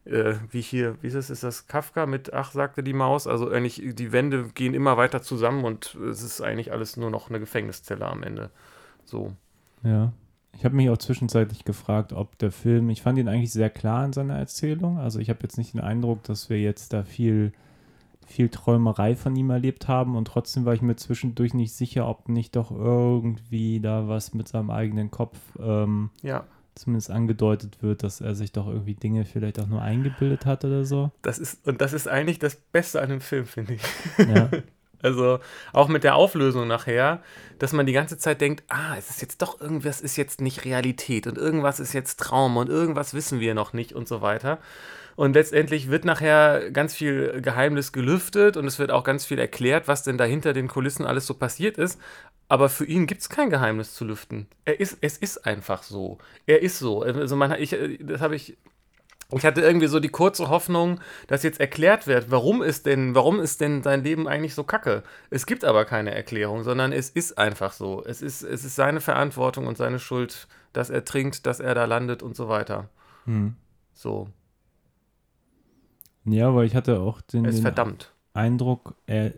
[0.05, 3.27] äh, wie hier, wie ist es, ist das Kafka mit Ach, sagte die Maus?
[3.27, 7.29] Also eigentlich, die Wände gehen immer weiter zusammen und es ist eigentlich alles nur noch
[7.29, 8.49] eine Gefängniszelle am Ende.
[9.05, 9.33] So.
[9.83, 10.11] Ja.
[10.53, 14.03] Ich habe mich auch zwischenzeitlich gefragt, ob der Film, ich fand ihn eigentlich sehr klar
[14.03, 14.97] in seiner Erzählung.
[14.97, 17.53] Also ich habe jetzt nicht den Eindruck, dass wir jetzt da viel,
[18.27, 22.29] viel Träumerei von ihm erlebt haben und trotzdem war ich mir zwischendurch nicht sicher, ob
[22.29, 28.21] nicht doch irgendwie da was mit seinem eigenen Kopf ähm, Ja, zumindest angedeutet wird, dass
[28.21, 31.11] er sich doch irgendwie Dinge vielleicht auch nur eingebildet hat oder so.
[31.23, 33.81] das ist, und das ist eigentlich das Beste an dem Film, finde ich.
[34.19, 34.49] Ja,
[35.01, 35.39] Also
[35.73, 37.21] auch mit der Auflösung nachher,
[37.59, 40.65] dass man die ganze Zeit denkt, ah, es ist jetzt doch irgendwas ist jetzt nicht
[40.65, 44.59] Realität und irgendwas ist jetzt Traum und irgendwas wissen wir noch nicht und so weiter.
[45.17, 49.87] Und letztendlich wird nachher ganz viel Geheimnis gelüftet und es wird auch ganz viel erklärt,
[49.87, 51.99] was denn da hinter den Kulissen alles so passiert ist.
[52.47, 54.47] Aber für ihn gibt es kein Geheimnis zu lüften.
[54.63, 56.19] Er ist, es ist einfach so.
[56.45, 57.01] Er ist so.
[57.01, 58.57] Also man, hat- ich, das habe ich
[59.35, 63.41] ich hatte irgendwie so die kurze Hoffnung, dass jetzt erklärt wird, warum ist denn, warum
[63.41, 65.03] ist denn sein Leben eigentlich so kacke?
[65.31, 68.03] Es gibt aber keine Erklärung, sondern es ist einfach so.
[68.05, 71.85] Es ist, es ist seine Verantwortung und seine Schuld, dass er trinkt, dass er da
[71.85, 72.87] landet und so weiter.
[73.25, 73.55] hm.
[73.93, 74.29] So.
[76.31, 78.13] Ja weil ich hatte auch den, Er ist den verdammt.
[78.33, 79.33] Eindruck, er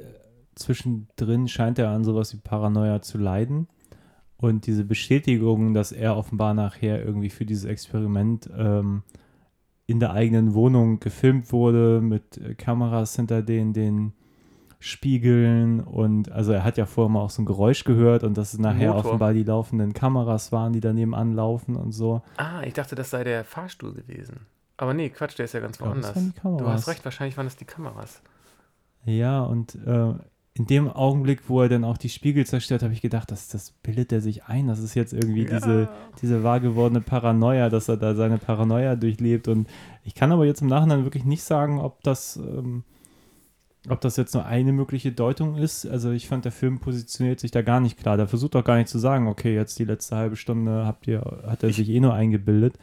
[0.56, 3.67] zwischendrin scheint er an sowas wie Paranoia zu leiden.
[4.38, 9.04] Und diese Bestätigung, dass er offenbar nachher irgendwie für dieses Experiment ähm,
[9.86, 14.13] in der eigenen Wohnung gefilmt wurde, mit äh, Kameras hinter den, den
[14.82, 18.54] Spiegeln und also er hat ja vorher mal auch so ein Geräusch gehört und dass
[18.54, 19.06] es nachher Motor.
[19.12, 22.21] offenbar die laufenden Kameras waren, die daneben anlaufen und so.
[22.38, 24.45] Ah, ich dachte, das sei der Fahrstuhl gewesen.
[24.82, 26.34] Aber nee, Quatsch, der ist ja ganz glaub, das woanders.
[26.44, 28.22] Du hast recht, wahrscheinlich waren es die Kameras.
[29.06, 30.13] Ja, und äh,
[30.54, 33.72] in dem Augenblick, wo er dann auch die Spiegel zerstört, habe ich gedacht, das, das
[33.72, 34.68] bildet er sich ein.
[34.68, 35.89] Das ist jetzt irgendwie diese,
[36.22, 39.48] diese wahr gewordene Paranoia, dass er da seine Paranoia durchlebt.
[39.50, 39.68] Und
[40.04, 42.84] ich kann aber jetzt im Nachhinein wirklich nicht sagen, ob das, ähm,
[43.89, 45.86] ob das jetzt nur eine mögliche Deutung ist.
[45.86, 48.18] Also ich fand, der Film positioniert sich da gar nicht klar.
[48.18, 51.22] Der versucht auch gar nicht zu sagen, okay, jetzt die letzte halbe Stunde habt ihr,
[51.48, 52.76] hat er Ich- sich eh nur eingebildet.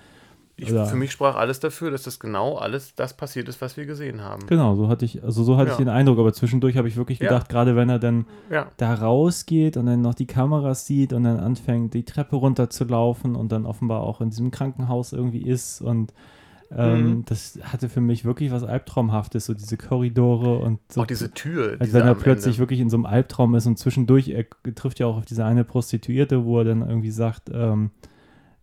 [0.58, 3.84] Ich, für mich sprach alles dafür, dass das genau alles das passiert ist, was wir
[3.84, 4.46] gesehen haben.
[4.46, 5.84] Genau, so hatte ich, also so hatte ich Ja.
[5.84, 7.28] den Eindruck, aber zwischendurch habe ich wirklich Ja.
[7.28, 8.68] gedacht, gerade wenn er dann Ja.
[8.78, 12.84] da rausgeht und dann noch die Kameras sieht und dann anfängt, die Treppe runter zu
[12.84, 16.14] laufen und dann offenbar auch in diesem Krankenhaus irgendwie ist und
[16.74, 17.24] ähm, Mhm.
[17.26, 21.02] das hatte für mich wirklich was Albtraumhaftes, so diese Korridore und so.
[21.02, 21.76] Auch diese Tür.
[21.78, 22.58] also wenn er plötzlich Ende.
[22.58, 25.62] wirklich in so einem Albtraum ist und zwischendurch, er trifft ja auch auf diese eine
[25.64, 27.90] Prostituierte, wo er dann irgendwie sagt, ähm,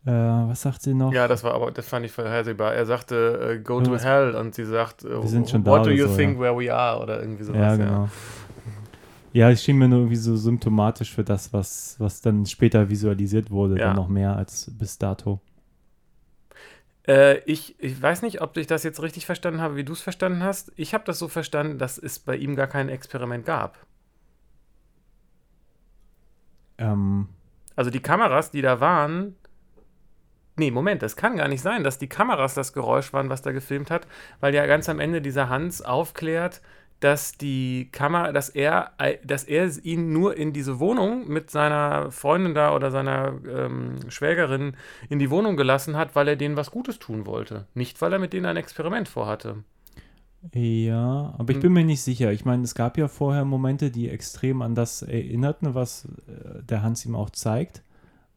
[0.06, 1.14] äh, was sagt sie noch?
[1.14, 2.74] Ja, das war aber, das fand ich vorhersehbar.
[2.74, 6.36] Er sagte, äh, go to hell und sie sagt, schon what do you so, think
[6.36, 6.42] ja.
[6.42, 7.60] where we are oder irgendwie sowas.
[7.60, 8.10] Ja, genau.
[9.32, 13.50] Ja, es schien mir nur irgendwie so symptomatisch für das, was, was dann später visualisiert
[13.50, 13.88] wurde, Ja.
[13.88, 15.40] dann noch mehr als bis dato.
[17.08, 20.02] Äh, ich, ich weiß nicht, ob ich das jetzt richtig verstanden habe, wie du es
[20.02, 20.72] verstanden hast.
[20.76, 23.78] Ich habe das so verstanden, dass es bei ihm gar kein Experiment gab.
[26.78, 27.28] Ähm,
[27.76, 29.36] Also die Kameras, die da waren.
[30.56, 33.52] Nee, Moment, das kann gar nicht sein, dass die Kameras das Geräusch waren, was da
[33.52, 34.08] gefilmt hat,
[34.40, 36.62] weil ja ganz am Ende dieser Hans aufklärt,
[37.00, 38.92] dass die Kamera, dass er,
[39.26, 44.78] dass er ihn nur in diese Wohnung mit seiner Freundin da oder seiner ähm, Schwägerin
[45.10, 47.68] in die Wohnung gelassen hat, weil er denen was Gutes tun wollte.
[47.74, 49.64] Nicht, weil er mit denen ein Experiment vorhatte.
[50.54, 51.62] Ja, aber ich Hm.
[51.62, 52.32] bin mir nicht sicher.
[52.32, 56.84] Ich meine, es gab ja vorher Momente, die extrem an das erinnerten, was äh, der
[56.84, 57.82] Hans ihm auch zeigt.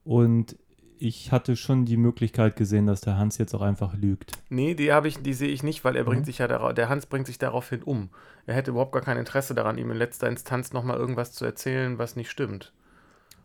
[0.04, 0.56] Und
[0.98, 4.32] ich hatte schon die Möglichkeit gesehen, dass der Hans jetzt auch einfach lügt.
[4.48, 6.26] Nee, die habe ich, die sehe ich nicht, weil er bringt Mhm.
[6.26, 8.10] sich ja darauf, der Hans bringt sich daraufhin um.
[8.46, 11.98] Er hätte überhaupt gar kein Interesse daran, ihm in letzter Instanz nochmal irgendwas zu erzählen,
[11.98, 12.72] was nicht stimmt.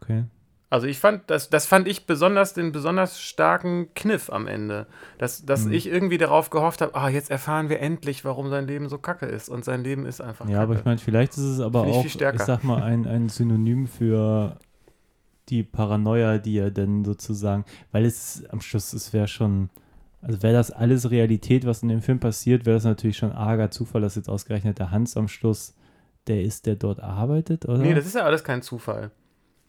[0.01, 0.25] Okay.
[0.69, 4.87] Also ich fand, das, das fand ich besonders den besonders starken Kniff am Ende.
[5.17, 5.73] Dass, dass Mhm.
[5.73, 9.25] ich irgendwie darauf gehofft habe, ah, jetzt erfahren wir endlich, warum sein Leben so kacke
[9.25, 9.49] ist.
[9.49, 10.63] Und sein Leben ist einfach Ja, kacke.
[10.63, 12.37] aber ich meine, vielleicht ist es aber Finde ich auch, stärker.
[12.37, 14.57] ich sag mal, ein, ein Synonym für
[15.49, 19.69] die Paranoia, die er dann sozusagen, weil es am Schluss, es wäre schon,
[20.21, 23.71] also wäre das alles Realität, was in dem Film passiert, wäre das natürlich schon arger
[23.71, 25.75] Zufall, dass jetzt ausgerechnet der Hans am Schluss
[26.27, 27.79] der ist, der dort arbeitet, oder?
[27.79, 29.11] Nee, das ist ja alles kein Zufall.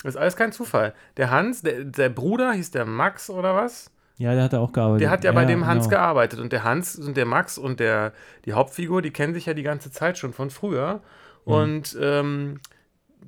[0.03, 0.95] Das ist alles kein Zufall.
[1.17, 3.91] Der Hans, der, der Bruder hieß der Max oder was?
[4.23, 5.03] ja, der hat da auch gearbeitet.
[5.03, 5.99] Der hat ja, bei dem Hans genau.
[5.99, 6.39] gearbeitet.
[6.39, 8.13] Und der Hans und der Max und der,
[8.45, 11.01] die Hauptfigur, die kennen sich ja die ganze Zeit schon von früher.
[11.45, 11.53] Mhm.
[11.53, 12.61] Und ähm,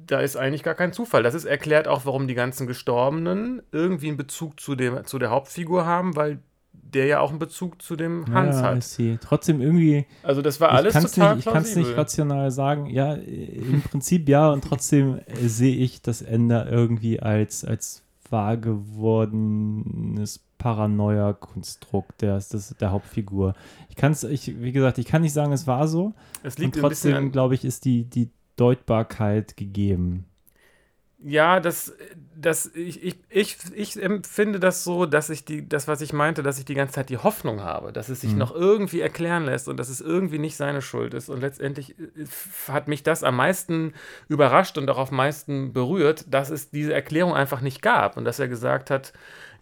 [0.06, 1.22] da ist eigentlich gar kein Zufall.
[1.22, 5.30] Das ist erklärt auch, warum die ganzen Gestorbenen irgendwie einen Bezug zu, dem, zu der
[5.30, 6.40] Hauptfigur haben, weil
[6.72, 8.82] der ja auch einen Bezug zu dem Hans ja, hat.
[8.82, 9.18] see.
[9.20, 12.00] Trotzdem irgendwie, Also das war ich alles kann es total nicht, ich kann's nicht plausibel.
[12.00, 12.86] rational sagen.
[12.86, 20.40] Ja, im Prinzip ja, und trotzdem sehe ich das Ende irgendwie als, als wahr gewordenes
[20.58, 22.42] Paranoia-Konstrukt der,
[22.80, 23.54] der Hauptfigur.
[23.88, 26.14] Ich kann es, ich, wie gesagt, ich kann nicht sagen, es war so.
[26.42, 30.26] Es Und liegt bisschen trotzdem, glaube ich, ist die, die Deutbarkeit gegeben.
[31.26, 31.94] Ja, das,
[32.36, 36.42] das, ich, ich, ich, ich empfinde das so, dass ich die, das, was ich meinte,
[36.42, 38.38] dass ich die ganze Zeit die Hoffnung habe, dass es sich Mhm.
[38.38, 41.30] noch irgendwie erklären lässt und dass es irgendwie nicht seine Schuld ist.
[41.30, 42.26] Und letztendlich äh,
[42.68, 43.94] hat mich das am meisten
[44.28, 48.38] überrascht und auch am meisten berührt, dass es diese Erklärung einfach nicht gab und dass
[48.38, 49.14] er gesagt hat,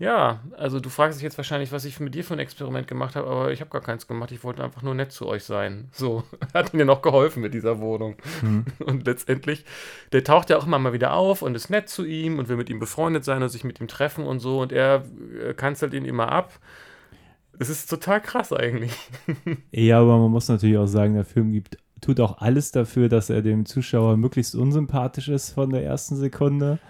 [0.03, 3.15] ja, also du fragst dich jetzt wahrscheinlich, was ich mit dir für ein Experiment gemacht
[3.15, 5.91] habe, aber ich habe gar keins gemacht, ich wollte einfach nur nett zu euch sein.
[5.93, 8.17] So, hat mir noch geholfen mit dieser Wohnung.
[8.85, 9.65] Und letztendlich,
[10.11, 12.57] der taucht ja auch immer mal wieder auf und ist nett zu ihm und will
[12.57, 15.05] mit ihm befreundet sein und sich mit ihm treffen und so und er
[15.41, 16.59] äh, kanzelt ihn immer ab.
[17.61, 18.93] Es ist total krass eigentlich.
[19.71, 23.31] Ja, aber man muss natürlich auch sagen, der Film gibt, tut auch alles dafür, dass
[23.31, 26.81] er dem Zuschauer möglichst unsympathisch ist von der ersten Sekunde.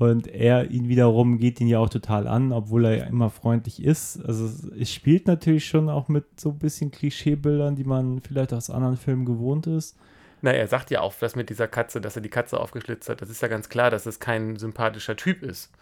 [0.00, 3.82] Und er ihn wiederum geht ihn ja auch total an, obwohl er ja immer freundlich
[3.82, 4.24] ist.
[4.24, 8.70] Also es- spielt natürlich schon auch mit so ein bisschen Klischeebildern, die man vielleicht aus
[8.70, 9.96] anderen Filmen gewohnt ist.
[10.40, 13.20] Na, er sagt ja auch, das mit dieser Katze, dass er die Katze aufgeschlitzt hat.
[13.22, 15.72] Das ist ja ganz klar, dass es kein sympathischer Typ ist.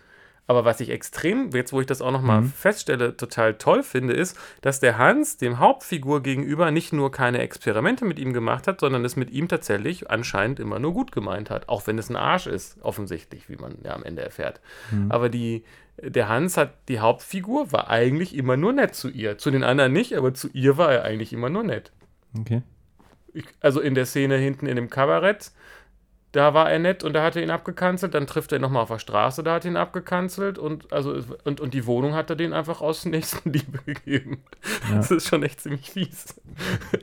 [0.48, 2.52] Aber was ich extrem, jetzt wo ich das auch nochmal Mhm.
[2.52, 8.04] feststelle, total toll finde, ist, dass der Hans dem Hauptfigur gegenüber nicht nur keine Experimente
[8.04, 11.68] mit ihm gemacht hat, sondern es mit ihm tatsächlich anscheinend immer nur gut gemeint hat.
[11.68, 14.60] Auch wenn es ein Arsch ist, offensichtlich, wie man ja am Ende erfährt.
[15.08, 15.64] Aber die,
[16.00, 19.38] der Hans hat, die Hauptfigur war eigentlich immer nur nett zu ihr.
[19.38, 21.90] Zu den anderen nicht, aber zu ihr war er eigentlich immer nur nett
[22.38, 22.62] Okay.
[23.32, 25.50] ich, also in der Szene hinten in dem Kabarett,
[26.36, 28.82] da war er nett und da hat er ihn abgekanzelt, dann trifft er ihn nochmal
[28.82, 32.28] auf der Straße, da hat er ihn abgekanzelt und, also, und, und die Wohnung hat
[32.28, 34.42] er den einfach aus Nächstenliebe gegeben.
[34.90, 34.96] Ja.
[34.96, 36.38] Das ist schon echt ziemlich fies.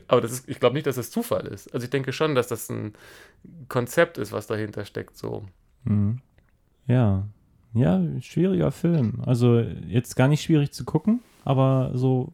[0.08, 1.74] Aber das ist, ich glaube nicht, dass das Zufall ist.
[1.74, 2.94] Also ich denke schon, dass das ein
[3.70, 5.18] Konzept ist, was dahinter steckt.
[5.18, 5.46] So.
[5.84, 6.20] Mhm.
[6.86, 7.24] Ja.
[7.74, 9.24] Ja, schwieriger Film.
[9.26, 12.34] Also jetzt gar nicht schwierig zu gucken, aber so,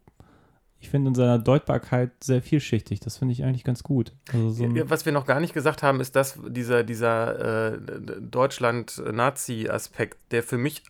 [0.82, 3.02] ich finde in seiner Deutbarkeit sehr vielschichtig.
[3.02, 4.13] Das finde ich eigentlich ganz gut.
[4.34, 7.80] Also so Was wir noch gar nicht gesagt haben, ist, dass dieser, dieser äh,
[8.22, 10.84] Deutschland-Nazi-Aspekt, der für mich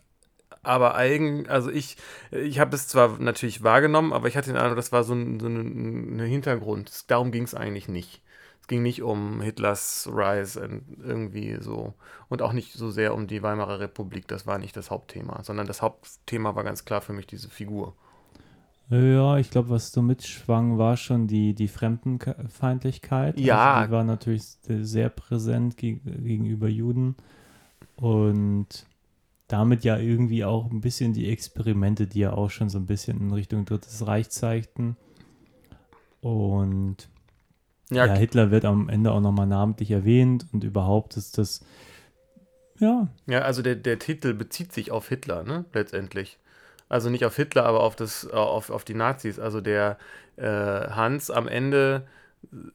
[0.62, 1.98] aber eigen, also ich,
[2.32, 5.40] ich habe es zwar natürlich wahrgenommen, aber ich hatte den Eindruck, das war so ein,
[5.40, 7.10] so ein, ein Hintergrund.
[7.10, 8.22] Darum ging es eigentlich nicht.
[8.62, 11.96] Es ging nicht um Hitlers Rise und irgendwie so.
[12.28, 14.28] Und auch nicht so sehr um die Weimarer Republik.
[14.28, 17.96] Das war nicht das Hauptthema, sondern das Hauptthema war ganz klar für mich diese Figur.
[18.90, 23.40] Ja, ich glaube, was so mitschwang, war schon die, die Fremdenfeindlichkeit.
[23.40, 23.76] Ja.
[23.76, 27.16] Also die war natürlich sehr präsent geg gegenüber Juden.
[27.98, 28.86] Und
[29.48, 33.20] damit ja irgendwie auch ein bisschen die Experimente, die ja auch schon so ein bisschen
[33.20, 34.98] in Richtung Drittes Reich zeigten.
[36.22, 37.10] Und
[37.92, 41.62] ja, Ja, Hitler wird am Ende auch nochmal namentlich erwähnt und überhaupt ist das,
[42.80, 46.38] ja, Ja, also der, der Titel bezieht sich auf Hitler, ne, letztendlich.
[46.90, 49.40] Also nicht auf Hitler, aber auf, das, äh, auf, auf die Nazis.
[49.40, 49.98] Also der
[50.38, 52.08] äh, Hans am Ende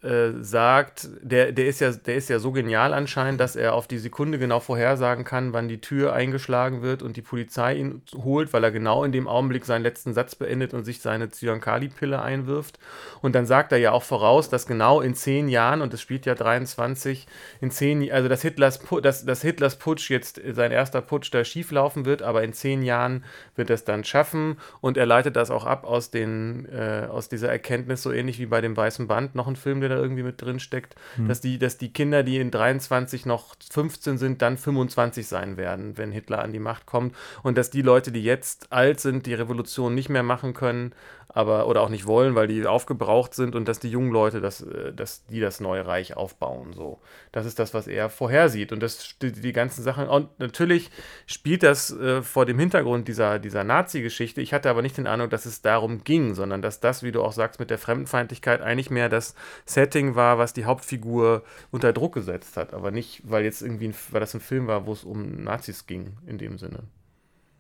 [0.03, 3.89] äh, sagt, der, der, ist ja, der ist ja so genial anscheinend, dass er auf
[3.89, 8.53] die Sekunde genau vorhersagen kann, wann die Tür eingeschlagen wird und die Polizei ihn holt,
[8.53, 12.79] weil er genau in dem Augenblick seinen letzten Satz beendet und sich seine Zyankali-Pille einwirft.
[13.21, 16.27] Und dann sagt er ja auch voraus, dass genau in zehn Jahren, und es spielt
[16.27, 17.27] ja 23,
[17.61, 22.05] in zehn, also dass Hitlers, dass, dass Hitlers Putsch jetzt sein erster Putsch da schieflaufen
[22.05, 23.25] wird, aber in zehn Jahren
[23.57, 27.29] wird er es dann schaffen und er leitet das auch ab aus, den, äh, aus
[27.29, 30.23] dieser Erkenntnis, so ähnlich wie bei dem Weißen Band, noch ein Film, der da irgendwie
[30.23, 30.95] mit drin steckt,
[31.29, 35.97] dass, die, dass die Kinder, die in 23 noch 15 sind, dann 25 sein werden,
[35.97, 37.15] wenn Hitler an die Macht kommt.
[37.43, 40.93] Und dass die Leute, die jetzt alt sind, die Revolution nicht mehr machen können,
[41.29, 44.63] aber oder auch nicht wollen, weil die aufgebraucht sind und dass die jungen Leute, das,
[44.63, 46.73] äh, dass die das neue Reich aufbauen.
[46.73, 47.01] So,
[47.33, 50.09] das ist das, was er vorhersieht und das die, die ganzen Sachen.
[50.09, 50.91] Und natürlich
[51.27, 54.41] spielt das äh, vor dem Hintergrund dieser dieser Nazi-Geschichte.
[54.41, 57.23] Ich hatte aber nicht den Eindruck, dass es darum ging, sondern dass das, wie du
[57.23, 59.35] auch sagst, mit der Fremdenfeindlichkeit eigentlich mehr das
[59.67, 63.95] Setting war, was die Hauptfigur unter Druck gesetzt hat, aber nicht, weil jetzt irgendwie, ein,
[64.11, 66.85] weil das ein Film war, wo es um Nazis ging in dem Sinne.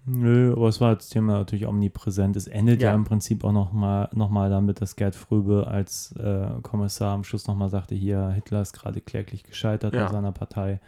[0.06, 2.36] Nö, aber es war das Thema natürlich omnipräsent.
[2.36, 2.94] Es endet ja, Ja.
[2.94, 7.46] im Prinzip auch nochmal noch mal damit, dass Gerd Fröbe als äh, Kommissar am Schluss
[7.46, 10.06] nochmal sagte, hier, Hitler ist gerade kläglich gescheitert Ja.
[10.06, 10.80] an seiner Partei.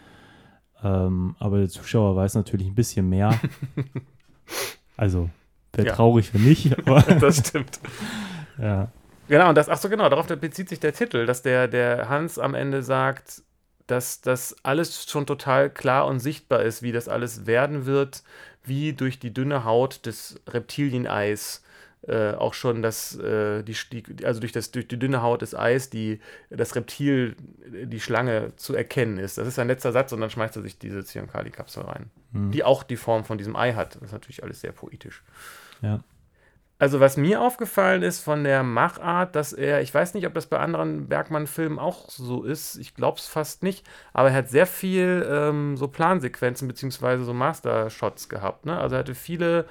[0.85, 3.31] Ähm, aber der Zuschauer weiß natürlich ein bisschen mehr.
[4.99, 5.31] also,
[5.73, 5.95] wäre Ja.
[5.95, 7.81] traurig, wenn nicht, aber Das stimmt.
[8.59, 8.89] ja.
[9.29, 12.39] Genau, und das, ach so, genau, darauf bezieht sich der Titel, dass der, der Hans
[12.39, 13.43] am Ende sagt,
[13.87, 18.23] dass das alles schon total klar und sichtbar ist, wie das alles werden wird,
[18.67, 21.63] wie durch die dünne Haut des Reptilieneis
[22.07, 23.75] äh, auch schon das, äh, die,
[24.25, 28.75] also durch, das, durch die dünne Haut des Eis, die, das Reptil, die Schlange zu
[28.75, 29.39] erkennen ist.
[29.39, 32.83] Das ist sein letzter Satz und dann schmeißt er sich diese Zyankali-Kapsel rein, die auch
[32.85, 33.97] die Form von diesem Ei hat.
[33.97, 35.23] Das ist natürlich alles sehr poetisch.
[35.83, 36.01] ja.
[36.79, 40.47] Also was mir aufgefallen ist von der Machart, dass er, ich weiß nicht, ob das
[40.47, 44.67] bei anderen Bergmann-Filmen auch so ist, ich glaube es fast nicht, aber er hat sehr
[44.67, 48.67] viel ähm, so Plansequenzen beziehungsweise so Master-Shots gehabt.
[48.67, 48.79] Ne?
[48.79, 49.67] Also er hatte viele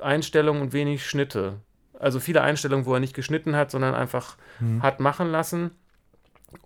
[0.00, 1.60] Einstellungen und wenig Schnitte.
[1.98, 4.36] Also viele Einstellungen, wo er nicht geschnitten hat, sondern einfach
[4.80, 5.72] hat machen lassen.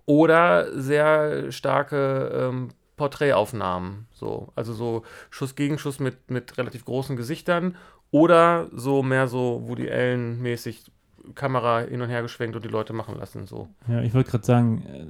[0.05, 4.07] Oder sehr starke ähm, Porträtaufnahmen.
[4.11, 4.51] So.
[4.55, 7.75] Also so Schuss gegen Schuss mit, mit relativ großen Gesichtern.
[8.13, 10.91] Oder so mehr so Woody Allen-mäßig
[11.33, 13.47] Kamera hin und her geschwenkt und die Leute machen lassen.
[13.47, 13.69] So.
[13.87, 15.05] Ja, ich wollte gerade sagen, äh,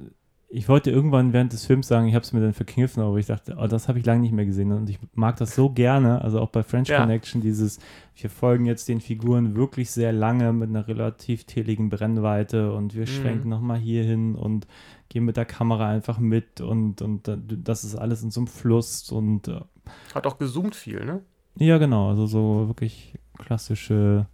[0.48, 3.26] ich wollte irgendwann während des Films sagen, ich habe es mir dann verkniffen, aber ich
[3.26, 6.22] dachte, oh, das habe ich lange nicht mehr gesehen und ich mag das so gerne,
[6.22, 7.00] also auch bei French Ja.
[7.00, 7.78] Connection, dieses,
[8.16, 13.06] wir folgen jetzt den Figuren wirklich sehr lange mit einer relativ teligen Brennweite und wir
[13.06, 14.66] schwenken nochmal hier hin und
[15.10, 18.46] gehen mit der Kamera einfach mit und, und äh, das ist alles in so einem
[18.46, 19.60] Fluss und äh,
[20.14, 21.20] Hat auch gezoomt viel, ne?
[21.56, 24.26] Ja, genau, also so wirklich klassische,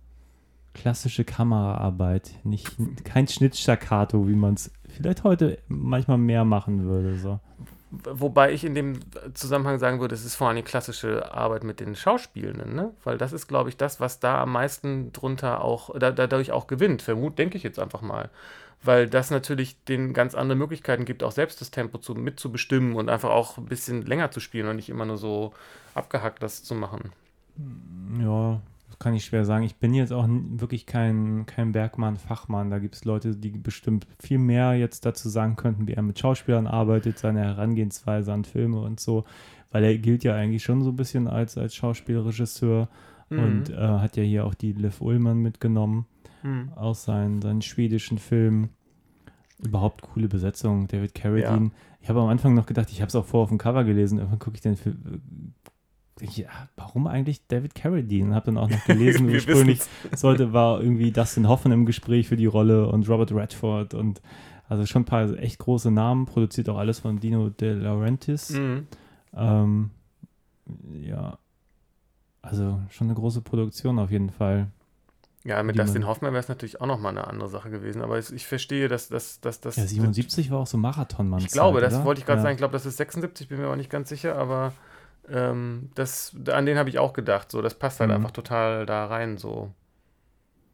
[0.72, 2.32] klassische Kameraarbeit.
[2.44, 7.18] Nicht, kein Schnittstaccato, wie man es vielleicht heute manchmal mehr machen würde.
[7.18, 7.40] So.
[7.90, 9.00] Wobei ich in dem
[9.34, 12.94] Zusammenhang sagen würde, es ist vor allem die klassische Arbeit mit den Schauspielenden, ne?
[13.02, 16.68] Weil das ist, glaube ich, das, was da am meisten drunter auch, da, dadurch auch
[16.68, 17.02] gewinnt.
[17.02, 18.30] Vermut, denke ich jetzt einfach mal.
[18.82, 23.08] Weil das natürlich den ganz andere Möglichkeiten gibt, auch selbst das Tempo zu, mitzubestimmen und
[23.08, 25.52] einfach auch ein bisschen länger zu spielen und nicht immer nur so
[25.94, 27.12] abgehackt das zu machen.
[28.20, 28.60] Ja,
[29.00, 29.64] kann ich schwer sagen.
[29.64, 32.70] Ich bin jetzt auch wirklich kein, kein Bergmann-Fachmann.
[32.70, 36.18] Da gibt es Leute, die bestimmt viel mehr jetzt dazu sagen könnten, wie er mit
[36.18, 39.24] Schauspielern arbeitet, seine Herangehensweise an Filme und so.
[39.72, 42.88] Weil er gilt ja eigentlich schon so ein bisschen als, als Schauspielregisseur
[43.30, 46.06] und äh, hat ja hier auch die Liv Ullmann mitgenommen
[46.42, 46.72] Mhm.
[46.74, 48.70] aus seinen, seinen schwedischen Filmen.
[49.62, 51.70] Überhaupt coole Besetzung, David Carradine.
[52.00, 54.18] Ich habe am Anfang noch gedacht, ich habe es auch vorher auf dem Cover gelesen,
[54.18, 55.52] irgendwann gucke ich den Film.
[56.20, 58.34] Ja, warum eigentlich David Carradine?
[58.34, 59.80] Habe dann auch noch gelesen, ursprünglich
[60.14, 64.20] sollte, war irgendwie Dustin Hoffman im Gespräch für die Rolle und Robert Redford und
[64.68, 68.50] also schon ein paar echt große Namen, produziert auch alles von Dino De Laurentiis.
[68.50, 68.86] Mhm.
[69.34, 69.90] Ähm,
[71.02, 71.38] ja,
[72.42, 74.68] also schon eine große Produktion auf jeden Fall.
[75.44, 78.18] Ja, mit Dustin man- Hoffmann wäre es natürlich auch nochmal eine andere Sache gewesen, aber
[78.18, 81.40] es, ich verstehe, dass dass- dass- dass- Ja, 77 war auch so Marathonmann.
[81.40, 82.04] Ich glaube, das oder?
[82.04, 82.42] wollte ich gerade ja.
[82.42, 82.52] sagen.
[82.54, 84.72] Ich glaube, das ist 76, bin mir aber nicht ganz sicher, aber
[85.28, 87.50] ähm, das, an den habe ich auch gedacht.
[87.50, 88.16] So, das passt halt Mhm.
[88.16, 89.36] einfach total da rein.
[89.38, 89.70] So.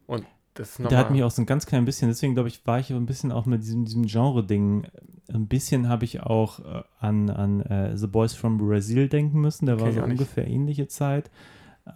[0.07, 1.27] Und das ist Der hat mich nochmal.
[1.29, 3.63] auch so ein ganz klein bisschen, deswegen glaube ich, war ich ein bisschen auch mit
[3.63, 4.87] diesem, diesem Genre-Ding.
[5.33, 9.67] Ein bisschen habe ich auch äh, an, an äh, The Boys from Brazil denken müssen.
[9.67, 11.31] Der war so ungefähr ähnliche Zeit.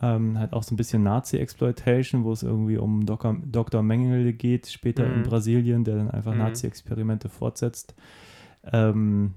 [0.02, 3.36] Ähm, hat auch so ein bisschen Nazi-Exploitation, wo es irgendwie um Dr.
[3.44, 3.82] Dr.
[3.82, 5.22] Mengele geht, später in Mhm.
[5.24, 6.38] Brasilien, der dann einfach Mhm.
[6.38, 7.94] Nazi-Experimente fortsetzt.
[8.72, 9.34] Ähm,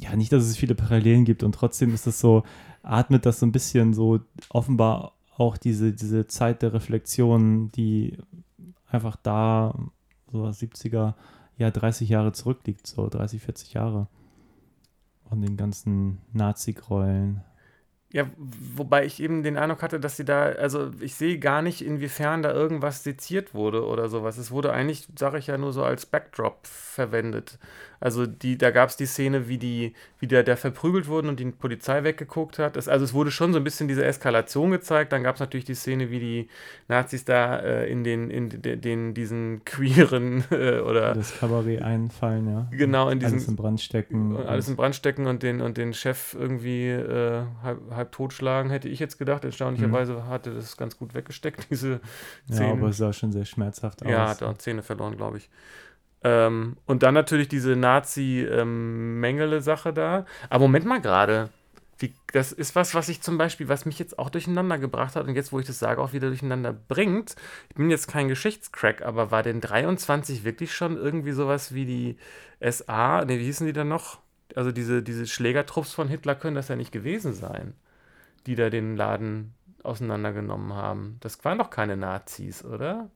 [0.00, 2.44] ja, nicht, dass es viele Parallelen gibt und trotzdem ist das so,
[2.82, 8.18] atmet das so ein bisschen so offenbar auch diese, diese Zeit der Reflexion, die
[8.90, 9.74] einfach da,
[10.30, 11.14] so was 70er,
[11.56, 14.08] ja, 30 Jahre zurückliegt, so 30, 40 Jahre.
[15.30, 17.42] Und den ganzen Nazi-Gräueln.
[18.10, 21.84] Ja, wobei ich eben den Eindruck hatte, dass sie da, also ich sehe gar nicht,
[21.84, 24.38] inwiefern da irgendwas seziert wurde oder sowas.
[24.38, 27.58] Es wurde eigentlich, sage ich ja, nur so als Backdrop verwendet.
[28.00, 31.40] Also die, da gab es die Szene, wie die, wie der, der verprügelt wurden und
[31.40, 32.76] die Polizei weggeguckt hat.
[32.76, 35.12] Das, also es wurde schon so ein bisschen diese Eskalation gezeigt.
[35.12, 36.48] Dann gab es natürlich die Szene, wie die
[36.88, 42.48] Nazis da äh, in den, in den, den diesen queeren äh, oder Das Kabarett einfallen,
[42.48, 42.68] ja.
[42.70, 44.36] genau in diesen Alles in Brand stecken.
[44.36, 48.70] und alles in Brand stecken und den, und den Chef irgendwie äh, halb, halb totschlagen,
[48.70, 49.44] hätte ich jetzt gedacht.
[49.44, 52.00] Erstaunlicherweise hatte das ganz gut weggesteckt, diese
[52.48, 52.56] Mhm.
[52.56, 54.10] ja, aber es sah schon sehr schmerzhaft aus.
[54.10, 55.48] Ja, hat auch Zähne verloren, glaube ich.
[56.24, 60.24] Ähm, und dann natürlich diese Nazi-Mengele-Sache da.
[60.50, 61.50] Aber Moment mal gerade.
[62.32, 65.34] Das ist was, was ich zum Beispiel, was mich jetzt auch durcheinander gebracht hat und
[65.34, 67.34] jetzt, wo ich das sage, auch wieder durcheinander bringt.
[67.70, 72.16] Ich bin jetzt kein Geschichtscrack, aber war denn 23 wirklich schon irgendwie sowas wie die
[72.60, 73.24] SA?
[73.24, 74.18] Ne, wie hießen die dann noch?
[74.54, 77.74] Also diese, diese Schlägertrupps von Hitler können das ja nicht gewesen sein,
[78.46, 81.16] die da den Laden auseinandergenommen haben.
[81.20, 83.10] Das waren doch keine Nazis, oder?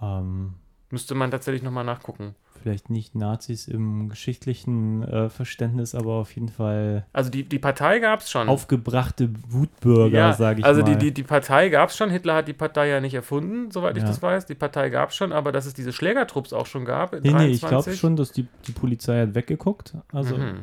[0.00, 0.54] Ähm,
[0.92, 2.36] Müsste man tatsächlich nochmal nachgucken.
[2.60, 7.98] Vielleicht nicht Nazis im geschichtlichen äh, Verständnis, aber auf jeden Fall Also die, die Partei
[7.98, 8.48] gab es schon.
[8.48, 10.90] aufgebrachte Wutbürger, ja, sage ich also mal.
[10.94, 12.10] die, die, die Partei gab es schon.
[12.10, 14.08] Hitler hat die Partei ja nicht erfunden, soweit ich Ja.
[14.08, 14.46] das weiß.
[14.46, 17.46] Die Partei gab es schon, aber dass es diese Schlägertrupps auch schon gab Nee, nee,
[17.48, 17.68] ich 23.
[17.68, 19.96] glaube schon, dass die, die Polizei hat weggeguckt.
[20.12, 20.60] Also, Mhm.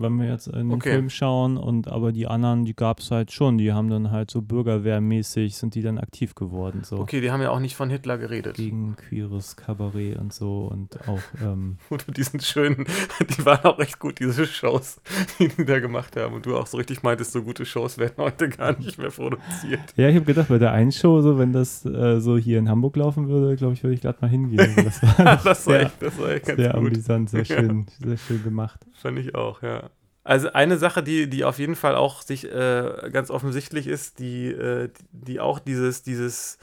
[0.00, 0.90] wenn wir jetzt in den Okay.
[0.90, 3.58] Film schauen, und aber die anderen, die gab es halt schon.
[3.58, 4.42] Die haben dann halt so
[4.84, 6.82] bürgerwehrmäßig, sind die dann aktiv geworden.
[6.84, 8.56] So Okay, die haben ja auch nicht von Hitler geredet.
[8.56, 12.86] gegen queeres Kabarett und so und auch, ähm, Und diesen schönen,
[13.20, 15.00] die waren auch echt gut, diese Shows,
[15.38, 16.34] die die da gemacht haben.
[16.34, 19.80] Und du auch so richtig meintest, so gute Shows werden heute gar nicht mehr produziert.
[19.96, 22.68] ja, ich habe gedacht, bei der einen Show, so, wenn das äh, so hier in
[22.68, 24.74] Hamburg laufen würde, glaube ich, würde ich glatt mal hingehen.
[24.84, 26.78] Das war Das war sehr, echt, das war echt ganz sehr gut.
[26.78, 28.80] amüsant, sehr schön, sehr schön gemacht.
[29.00, 29.90] Fand ich auch, ja.
[30.24, 34.46] Also eine Sache, die, die auf jeden Fall auch sich äh, ganz offensichtlich ist, die,
[34.48, 36.58] äh, die auch dieses, dieses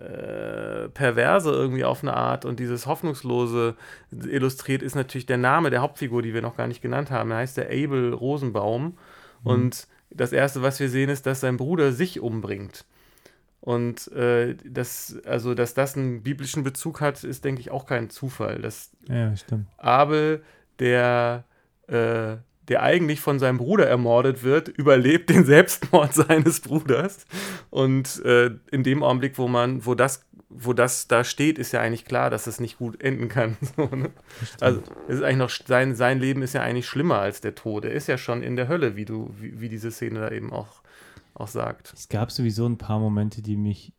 [0.00, 3.76] äh, Perverse irgendwie auf eine Art und dieses Hoffnungslose
[4.10, 7.30] illustriert, ist natürlich der Name der Hauptfigur, die wir noch gar nicht genannt haben.
[7.30, 8.96] Er heißt der Abel Rosenbaum.
[9.42, 12.84] Und das Erste, was wir sehen, ist, dass sein Bruder sich umbringt.
[13.60, 18.08] Und äh, das, also, dass das einen biblischen Bezug hat, ist, denke ich, auch kein
[18.08, 18.60] Zufall.
[18.60, 19.66] Das, Ja, stimmt.
[19.76, 20.42] Abel,
[20.78, 21.44] der,
[21.88, 22.36] äh,
[22.68, 27.24] der eigentlich von seinem Bruder ermordet wird, überlebt den Selbstmord seines Bruders.
[27.70, 31.80] Und äh, in dem Augenblick, wo man, wo das, wo das da steht, ist ja
[31.80, 33.56] eigentlich klar, dass es nicht gut enden kann.
[33.76, 34.10] So, ne?
[34.60, 37.84] Also es ist eigentlich noch sein, sein Leben ist ja eigentlich schlimmer als der Tod.
[37.84, 40.52] Er ist ja schon in der Hölle, wie du, wie, wie diese Szene da eben
[40.52, 40.82] auch,
[41.34, 41.92] auch sagt.
[41.94, 43.94] Es gab sowieso ein paar Momente, die mich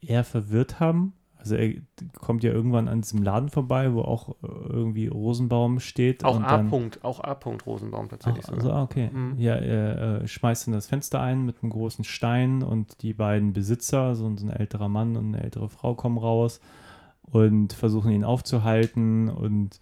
[0.00, 1.14] eher verwirrt haben.
[1.38, 1.74] Also er
[2.20, 6.24] kommt ja irgendwann an diesem Laden vorbei, wo auch äh, irgendwie Rosenbaum steht.
[6.24, 6.56] Auch und A.
[6.56, 7.32] dann- -Punkt, auch A.
[7.32, 8.44] -Punkt Rosenbaum tatsächlich.
[8.48, 9.08] Ach, also, ah, okay.
[9.12, 9.34] Mhm.
[9.38, 13.52] Ja, er äh, schmeißt in das Fenster ein mit einem großen Stein und die beiden
[13.52, 16.60] Besitzer, so, ein- so ein älterer Mann und eine ältere Frau, kommen raus
[17.22, 19.78] und versuchen ihn aufzuhalten und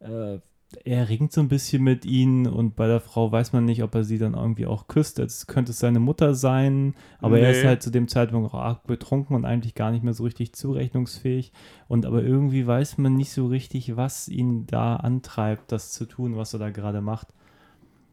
[0.00, 0.38] äh,
[0.84, 3.94] er ringt so ein bisschen mit ihnen und bei der Frau weiß man nicht, ob
[3.94, 5.18] er sie dann irgendwie auch küsst.
[5.18, 7.68] Jetzt könnte es seine Mutter sein, aber er ist Nee.
[7.68, 11.52] halt zu dem Zeitpunkt auch arg betrunken und eigentlich gar nicht mehr so richtig zurechnungsfähig.
[11.88, 16.36] Und aber irgendwie weiß man nicht so richtig, was ihn da antreibt, das zu tun,
[16.36, 17.28] was er da gerade macht.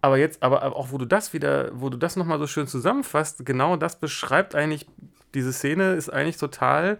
[0.01, 3.45] Aber jetzt, aber auch wo du das wieder, wo du das nochmal so schön zusammenfasst,
[3.45, 4.87] genau das beschreibt eigentlich,
[5.33, 6.99] diese Szene ist eigentlich total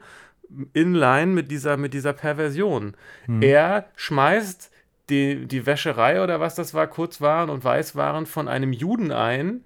[0.73, 2.93] in line mit dieser, mit dieser Perversion.
[3.39, 4.70] Er schmeißt
[5.11, 9.61] die, die Wäscherei oder was das war, Kurzwaren und Weißwaren von einem Juden ein,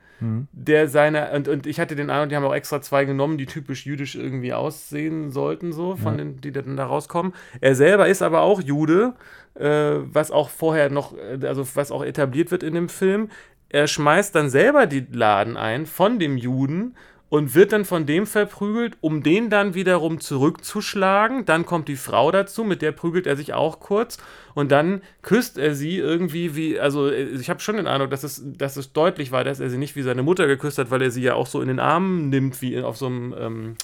[0.54, 3.46] der seine, und, und ich hatte den Eindruck, die haben auch extra zwei genommen, die
[3.46, 6.18] typisch jüdisch irgendwie aussehen sollten, so, von Ja.
[6.24, 7.34] den, die dann da rauskommen.
[7.60, 9.14] Er selber ist aber auch Jude,
[9.56, 13.30] äh, was auch vorher noch, äh, also was auch etabliert wird in dem Film.
[13.70, 16.96] Er schmeißt dann selber die Laden ein von dem Juden
[17.30, 21.46] und wird dann von dem verprügelt, um den dann wiederum zurückzuschlagen.
[21.46, 24.18] Dann kommt die Frau dazu, mit der prügelt er sich auch kurz
[24.54, 28.24] und dann küsst er sie irgendwie wie, also äh, ich habe schon den Eindruck, dass
[28.24, 31.02] es, dass es deutlich war, dass er sie nicht wie seine Mutter geküsst hat, weil
[31.02, 33.76] er sie ja auch so in den Armen nimmt, wie auf so einem ähm,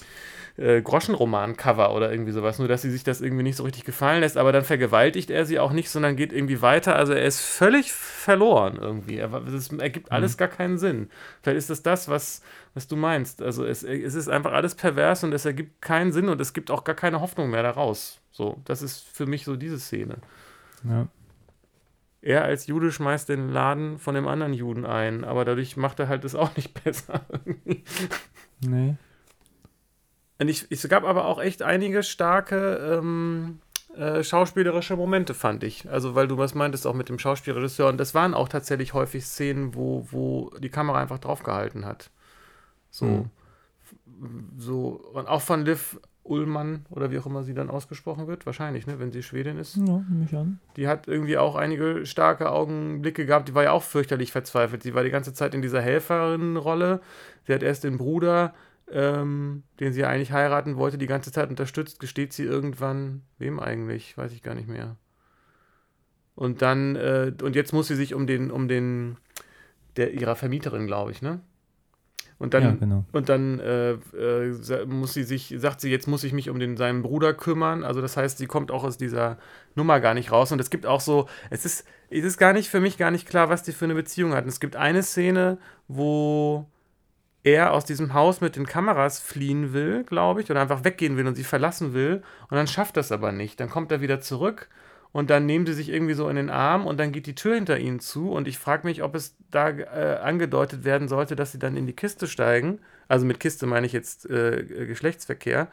[0.57, 4.21] äh, Groschenroman-Cover oder irgendwie sowas, nur dass sie sich das irgendwie nicht so richtig gefallen
[4.21, 6.95] lässt, aber dann vergewaltigt er sie auch nicht, sondern geht irgendwie weiter.
[6.95, 9.17] Also er ist völlig verloren irgendwie.
[9.17, 11.09] Er, das ergibt alles gar keinen Sinn.
[11.41, 12.41] Vielleicht ist das das, was,
[12.73, 13.41] was du meinst.
[13.41, 16.71] Also es, es ist einfach alles pervers und es ergibt keinen Sinn und es gibt
[16.71, 18.19] auch gar keine Hoffnung mehr daraus.
[18.31, 20.17] So, das ist für mich so diese Szene.
[20.83, 21.07] Ja.
[22.21, 26.07] Er als Jude schmeißt den Laden von dem anderen Juden ein, aber dadurch macht er
[26.07, 27.21] halt das auch nicht besser.
[28.61, 28.95] Nee.
[30.39, 33.59] Und ich, es gab aber auch echt einige starke ähm,
[33.95, 35.89] äh, schauspielerische Momente, fand ich.
[35.89, 37.89] Also, weil du was meintest, auch mit dem Schauspielregisseur.
[37.89, 42.09] Und das waren auch tatsächlich häufig Szenen, wo, wo die Kamera einfach draufgehalten hat.
[42.91, 43.05] So.
[43.05, 43.29] Mhm.
[44.57, 45.01] So.
[45.13, 48.45] Und auch von Liv Ullmann oder wie auch immer sie dann ausgesprochen wird.
[48.45, 49.75] Wahrscheinlich, ne, wenn sie Schwedin ist.
[49.75, 50.59] Ja, nehme ich an.
[50.77, 53.49] Die hat irgendwie auch einige starke Augenblicke gehabt.
[53.49, 54.83] Die war ja auch fürchterlich verzweifelt.
[54.83, 57.01] Sie war die ganze Zeit in dieser Helferinnenrolle.
[57.47, 58.53] Sie hat erst den Bruder,
[58.91, 61.99] ähm, den sie eigentlich heiraten wollte, die ganze Zeit unterstützt.
[61.99, 64.15] Gesteht sie irgendwann, wem eigentlich?
[64.17, 64.97] Weiß ich gar nicht mehr.
[66.35, 69.17] Und dann, äh, und jetzt muss sie sich um den, um den,
[69.97, 71.41] der ihrer Vermieterin, glaube ich, ne?
[72.41, 73.05] Und dann, Ja, genau.
[73.11, 76.75] und dann äh, äh, muss sie sich, sagt sie, jetzt muss ich mich um den,
[76.75, 77.83] seinen Bruder kümmern.
[77.83, 79.37] Also das heißt, sie kommt auch aus dieser
[79.75, 80.51] Nummer gar nicht raus.
[80.51, 83.29] Und es gibt auch so, es ist, es ist gar nicht für mich gar nicht
[83.29, 84.49] klar, was die für eine Beziehung hatten.
[84.49, 86.65] Es gibt eine Szene, wo
[87.43, 91.27] er aus diesem Haus mit den Kameras fliehen will, glaube ich, oder einfach weggehen will
[91.27, 92.23] und sie verlassen will.
[92.49, 93.59] Und dann schafft das aber nicht.
[93.59, 94.67] Dann kommt er wieder zurück
[95.13, 97.55] und dann nehmen sie sich irgendwie so in den Arm und dann geht die Tür
[97.55, 98.31] hinter ihnen zu.
[98.31, 101.85] Und ich frage mich, ob es da äh, angedeutet werden sollte, dass sie dann in
[101.85, 102.79] die Kiste steigen.
[103.09, 105.67] Also mit Kiste meine ich jetzt äh, Geschlechtsverkehr.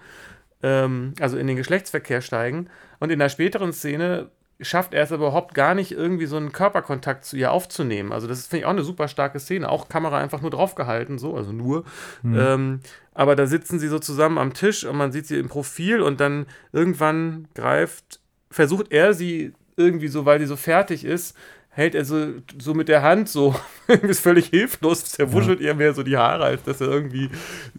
[0.63, 2.69] Ähm, also in den Geschlechtsverkehr steigen.
[2.99, 4.31] Und in der späteren Szene
[4.61, 8.11] schafft er es aber überhaupt gar nicht, irgendwie so einen Körperkontakt zu ihr aufzunehmen.
[8.11, 9.69] Also das ist, finde ich, auch eine super starke Szene.
[9.69, 11.85] Auch Kamera einfach nur draufgehalten, so, also nur.
[12.25, 12.81] Ähm,
[13.15, 16.19] aber da sitzen sie so zusammen am Tisch und man sieht sie im Profil und
[16.19, 18.19] dann irgendwann greift,
[18.51, 21.37] versucht er sie irgendwie so, weil sie so fertig ist,
[21.71, 22.27] hält er so,
[22.61, 23.55] so mit der Hand so,
[24.03, 27.31] ist völlig hilflos, er wuschelt ihr mehr so die Haare, als dass er irgendwie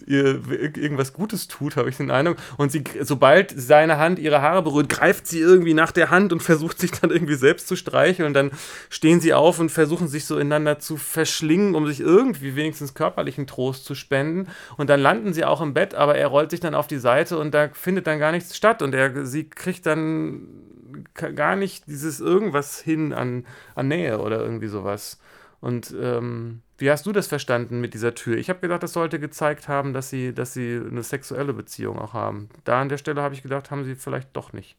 [0.05, 2.37] ihr irgendwas Gutes tut, habe ich den Eindruck.
[2.57, 6.41] Und sie, sobald seine Hand ihre Haare berührt, greift sie irgendwie nach der Hand und
[6.49, 8.51] versucht sich dann irgendwie selbst zu streicheln und dann
[8.89, 13.47] stehen sie auf und versuchen sich so ineinander zu verschlingen, um sich irgendwie wenigstens körperlichen
[13.47, 14.47] Trost zu spenden.
[14.77, 17.37] Und dann landen sie auch im Bett, aber er rollt sich dann auf die Seite
[17.37, 20.68] und da findet dann gar nichts statt und er, sie kriegt dann
[21.13, 23.45] gar nicht dieses irgendwas hin an,
[23.75, 25.19] an Nähe oder irgendwie sowas.
[25.61, 28.37] Und ähm, wie hast du das verstanden mit dieser Tür?
[28.37, 32.13] Ich habe gedacht, das sollte gezeigt haben, dass sie, dass sie eine sexuelle Beziehung auch
[32.13, 32.49] haben.
[32.63, 34.77] Da an der Stelle habe ich gedacht, haben sie vielleicht doch nicht.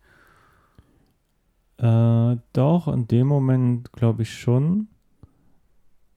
[1.76, 4.89] Äh, doch, in dem Moment glaube ich schon.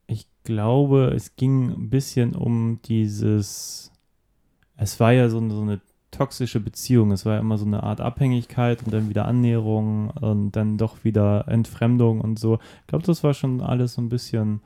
[0.07, 3.91] Ich glaube, es ging ein bisschen um dieses.
[4.77, 5.81] Es war ja so, so eine
[6.13, 7.11] toxische Beziehung.
[7.11, 11.03] Es war ja immer so eine Art Abhängigkeit und dann wieder Annäherung und dann doch
[11.03, 12.59] wieder Entfremdung und so.
[12.81, 14.61] Ich glaube, das war schon alles so ein bisschen,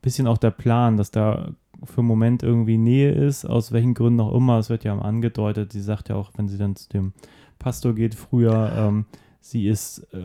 [0.00, 1.50] bisschen auch der Plan, dass da
[1.84, 4.58] für einen Moment irgendwie Nähe ist, aus welchen Gründen auch immer.
[4.58, 5.72] Es wird ja angedeutet.
[5.72, 7.12] Sie sagt ja auch, wenn sie dann zu dem
[7.58, 9.04] Pastor geht früher, ähm,
[9.40, 10.18] sie ist, äh,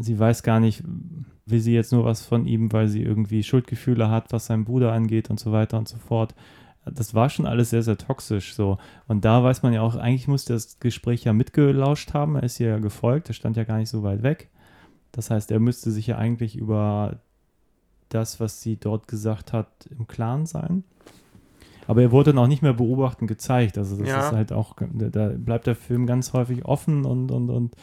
[0.00, 0.82] sie weiß gar nicht,
[1.46, 4.92] will sie jetzt nur was von ihm, weil sie irgendwie Schuldgefühle hat, was seinen Bruder
[4.92, 6.34] angeht und so weiter und so fort.
[6.94, 8.78] Das war schon alles sehr, sehr toxisch so.
[9.08, 12.36] Und da weiß man ja auch, eigentlich musste das Gespräch ja mitgelauscht haben.
[12.36, 14.50] Er ist ihr ja gefolgt, er stand ja gar nicht so weit weg.
[15.12, 17.16] Das heißt, er müsste sich ja eigentlich über
[18.08, 20.84] das, was sie dort gesagt hat, im Klaren sein.
[21.88, 23.78] Aber er wurde dann auch nicht mehr beobachten gezeigt.
[23.78, 24.18] Also das Ja.
[24.20, 27.74] ist halt auch, da bleibt der Film ganz häufig offen und, und, und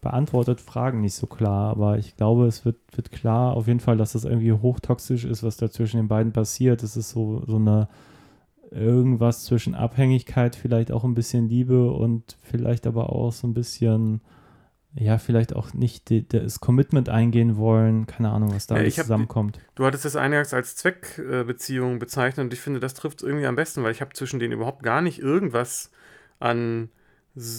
[0.00, 1.70] beantwortet Fragen nicht so klar.
[1.70, 5.42] Aber ich glaube, es wird, wird klar auf jeden Fall, dass das irgendwie hochtoxisch ist,
[5.42, 6.82] was da zwischen den beiden passiert.
[6.84, 7.88] Es ist so, so eine
[8.70, 14.20] irgendwas zwischen Abhängigkeit, vielleicht auch ein bisschen Liebe und vielleicht aber auch so ein bisschen,
[14.94, 18.06] ja, vielleicht auch nicht die, das Commitment eingehen wollen.
[18.06, 19.58] Keine Ahnung, was da Ja, alles ich hab- zusammenkommt.
[19.74, 23.56] Du hattest das eingangs als Zweckbeziehung bezeichnet und ich finde, das trifft es irgendwie am
[23.56, 25.90] besten, weil ich habe zwischen denen überhaupt gar nicht irgendwas
[26.38, 26.90] an.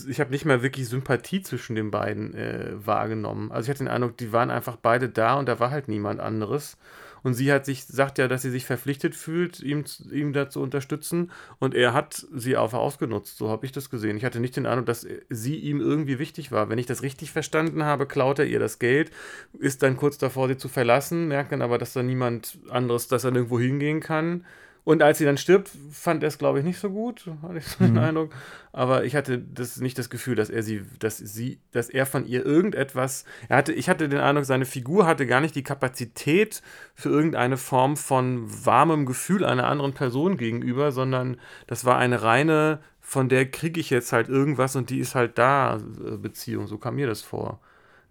[0.09, 3.49] Ich habe nicht mal wirklich Sympathie zwischen den beiden äh, wahrgenommen.
[3.51, 6.19] Also ich hatte den Eindruck, die waren einfach beide da und da war halt niemand
[6.19, 6.77] anderes.
[7.23, 10.61] Und sie hat sich, sagt ja, dass sie sich verpflichtet fühlt, ihm, ihm da zu
[10.61, 11.31] unterstützen.
[11.59, 13.37] Und er hat sie einfach ausgenutzt.
[13.37, 14.17] So habe ich das gesehen.
[14.17, 16.69] Ich hatte nicht den Eindruck, dass sie ihm irgendwie wichtig war.
[16.69, 19.11] Wenn ich das richtig verstanden habe, klaut er ihr das Geld,
[19.59, 23.23] ist dann kurz davor, sie zu verlassen, merkt dann aber, dass da niemand anderes, dass
[23.23, 24.45] er nirgendwo hingehen kann.
[24.83, 27.67] Und als sie dann stirbt, fand er es, glaube ich, nicht so gut, hatte ich
[27.67, 28.33] so den Eindruck.
[28.71, 32.25] Aber ich hatte das nicht das Gefühl, dass er sie, dass sie, dass er von
[32.25, 33.25] ihr irgendetwas.
[33.49, 36.61] Er hatte, ich hatte den Eindruck, seine Figur hatte gar nicht die Kapazität
[36.95, 42.79] für irgendeine Form von warmem Gefühl einer anderen Person gegenüber, sondern das war eine reine,
[42.99, 46.67] von der kriege ich jetzt halt irgendwas und die ist halt da, äh, Beziehung.
[46.67, 47.59] So kam mir das vor.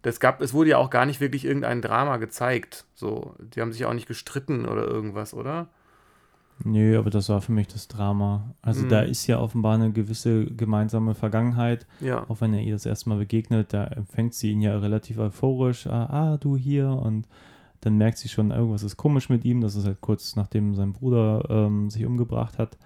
[0.03, 2.85] Das gab, es wurde ja auch gar nicht wirklich irgendein Drama gezeigt.
[2.95, 5.69] So, die haben sich auch nicht gestritten oder irgendwas, oder?
[6.65, 8.55] Nö, aber das war für mich das Drama.
[8.63, 8.89] Also Mhm.
[8.89, 11.87] da ist ja offenbar eine gewisse gemeinsame Vergangenheit.
[12.01, 12.29] Ja.
[12.29, 15.87] Auch wenn er ihr das erste Mal begegnet, da empfängt sie ihn ja relativ euphorisch.
[15.87, 16.89] Ah, ah, du hier.
[16.91, 17.29] Und
[17.81, 19.61] dann merkt sie schon, irgendwas ist komisch mit ihm.
[19.61, 22.77] Das ist halt kurz nachdem sein Bruder ähm, sich umgebracht hat.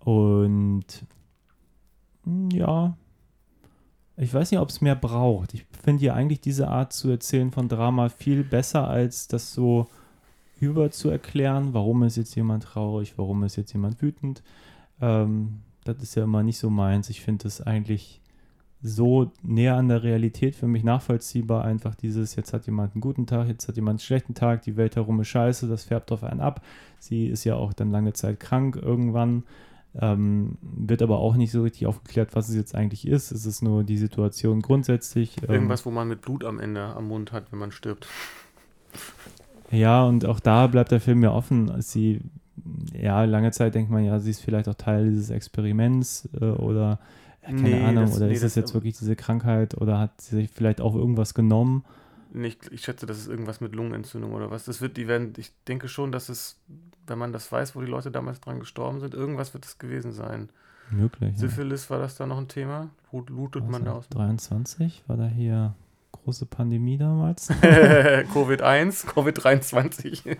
[0.00, 0.84] Und
[2.24, 2.96] mm, ja,
[4.18, 5.54] ich weiß nicht, ob es mehr braucht.
[5.54, 9.86] Ich finde ja eigentlich diese Art zu erzählen von Drama viel besser, als das so
[10.62, 14.44] über zu erklären, warum ist jetzt jemand traurig, warum ist jetzt jemand wütend.
[15.00, 17.10] Ähm, das ist ja immer nicht so meins.
[17.10, 18.20] Ich finde das eigentlich
[18.80, 21.64] so näher an der Realität für mich nachvollziehbar.
[21.64, 24.76] Einfach dieses, jetzt hat jemand einen guten Tag, jetzt hat jemand einen schlechten Tag, die
[24.76, 26.64] Welt herum ist scheiße, das färbt auf einen ab.
[27.00, 29.42] Sie ist ja auch dann lange Zeit krank irgendwann.
[30.00, 33.32] Ähm, wird aber auch nicht so richtig aufgeklärt, was es jetzt eigentlich ist.
[33.32, 35.36] Es ist nur die Situation grundsätzlich.
[35.42, 38.06] Ähm, Irgendwas, wo man mit Blut am Ende am Mund hat, wenn man stirbt.
[39.72, 41.80] Ja, und auch da bleibt der Film ja offen.
[41.82, 42.20] Sie,
[42.92, 47.00] ja, lange Zeit denkt man ja, sie ist vielleicht auch Teil dieses Experiments äh, oder
[47.42, 49.98] ja, keine Nee, Ahnung, das- oder nee, ist es das- jetzt wirklich diese Krankheit oder
[49.98, 51.84] hat sie sich vielleicht auch irgendwas genommen?
[52.34, 54.64] Nicht, ich schätze, das ist irgendwas mit Lungenentzündung oder was.
[54.64, 56.56] Das wird, die werden, ich denke schon, dass es,
[57.06, 60.12] wenn man das weiß, wo die Leute damals dran gestorben sind, irgendwas wird es gewesen
[60.12, 60.48] sein.
[60.90, 61.32] Möglich.
[61.34, 61.38] Ja.
[61.40, 62.88] Syphilis war das da noch ein Thema?
[63.10, 64.08] Wo lootet man da aus?
[64.10, 65.74] 23 war da hier
[66.12, 67.50] große Pandemie damals?
[67.62, 70.36] Covid-1, Covid-23.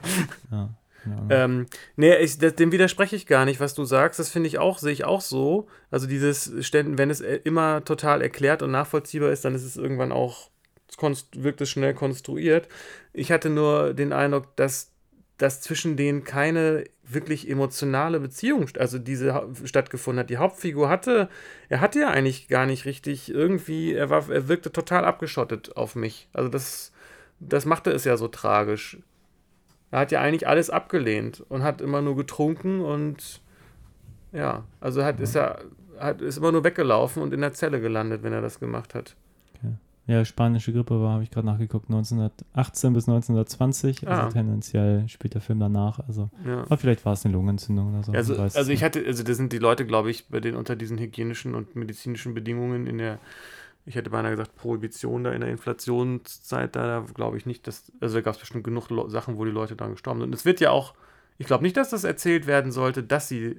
[0.51, 0.71] ja,
[1.05, 1.29] Ahnung.
[1.31, 1.67] Ähm,
[1.97, 4.19] nee, ich, das, dem widerspreche ich gar nicht, was du sagst.
[4.19, 5.69] Das finde ich auch, sehe ich auch so.
[5.91, 9.77] Also dieses Ständen, wenn es äh, immer total erklärt und nachvollziehbar ist, dann ist es
[9.77, 10.51] irgendwann auch,
[11.35, 12.69] wirkt es schnell konstruiert.
[13.13, 14.92] Ich hatte nur den Eindruck, dass,
[15.39, 20.31] dass zwischen denen keine wirklich emotionale Beziehung, also diese stattgefunden hat.
[20.31, 21.29] Die Hauptfigur hatte,
[21.69, 25.95] er hatte ja eigentlich gar nicht richtig irgendwie, er war, er wirkte total abgeschottet auf
[25.95, 26.29] mich.
[26.33, 26.93] Also das,
[27.41, 28.99] das machte es ja so tragisch.
[29.91, 33.43] Er hat ja eigentlich alles abgelehnt und hat immer nur getrunken und
[34.33, 35.65] ja, also hat, ist er
[35.99, 39.17] hat, ist immer nur weggelaufen und in der Zelle gelandet, wenn er das gemacht hat.
[40.07, 44.09] Ja, spanische Grippe war, habe ich gerade nachgeguckt, 1918 bis 1920.
[44.09, 44.29] Also Ah.
[44.31, 46.01] tendenziell spielt der Film danach.
[46.01, 46.63] Also, Ja.
[46.63, 48.13] aber vielleicht war es eine Lungenentzündung oder so.
[48.13, 50.99] Also, also ich hatte, also das sind die Leute, glaube ich, bei denen unter diesen
[50.99, 53.21] hygienischen und medizinischen Bedingungen in der,
[53.87, 57.93] ich hätte beinahe gesagt, Prohibition da in der Inflationszeit, da, da glaube ich nicht, dass,
[58.01, 60.31] also da gab es bestimmt genug Lo Sachen, wo die Leute dran gestorben sind.
[60.31, 60.95] Und es wird ja auch,
[61.39, 63.57] ich glaube nicht, dass das erzählt werden sollte, dass sie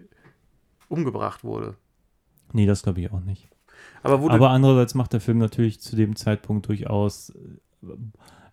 [0.89, 1.75] umgebracht wurde.
[2.51, 3.47] Nee, das glaube ich auch nicht.
[4.03, 7.33] Aber Aber andererseits macht der Film natürlich zu dem Zeitpunkt durchaus,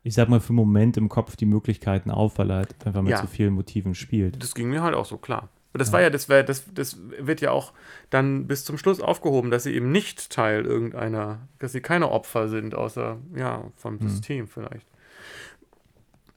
[0.03, 3.03] ich sag mal, für einen Moment im Kopf die Möglichkeiten auf, weil er halt einfach
[3.03, 3.21] mit Ja.
[3.21, 4.43] so vielen Motiven spielt.
[4.43, 5.49] Das ging mir halt auch so klar.
[5.73, 7.73] Und das war ja, das, wär, das, das wird ja auch
[8.11, 12.49] dann bis zum Schluss aufgehoben, dass sie eben nicht Teil irgendeiner, dass sie keine Opfer
[12.49, 14.87] sind, außer, ja, vom System vielleicht.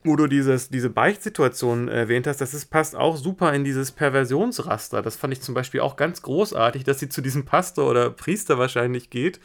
[0.03, 5.01] Wo du dieses, diese Beichtsituation erwähnt hast, das ist, passt auch super in dieses Perversionsraster.
[5.01, 8.57] Das fand ich zum Beispiel auch ganz großartig, dass sie zu diesem Pastor oder Priester
[8.57, 9.39] wahrscheinlich geht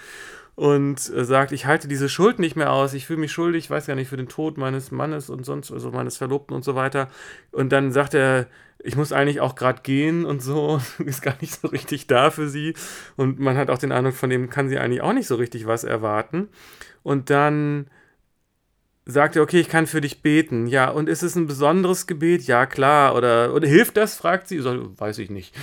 [0.58, 3.70] und äh, sagt, ich halte diese Schuld nicht mehr aus, ich fühle mich schuldig, ich
[3.70, 6.74] weiß gar nicht, für den Tod meines Mannes und sonst, also meines Verlobten und so
[6.74, 7.06] weiter.
[7.52, 8.48] Und dann sagt er,
[8.80, 12.48] ich muss eigentlich auch gerade gehen und so, ist gar nicht so richtig da für
[12.48, 12.74] sie.
[13.14, 15.68] Und man hat auch den Eindruck, von dem kann sie eigentlich auch nicht so richtig
[15.68, 16.48] was erwarten.
[17.04, 17.86] Und dann
[19.10, 20.66] sagt er, okay, ich kann für dich beten.
[20.66, 22.42] Ja, und ist es ein besonderes Gebet?
[22.42, 23.14] Ja, klar.
[23.16, 24.16] Oder, oder hilft das?
[24.16, 24.58] fragt sie.
[24.58, 25.54] So, weiß ich nicht.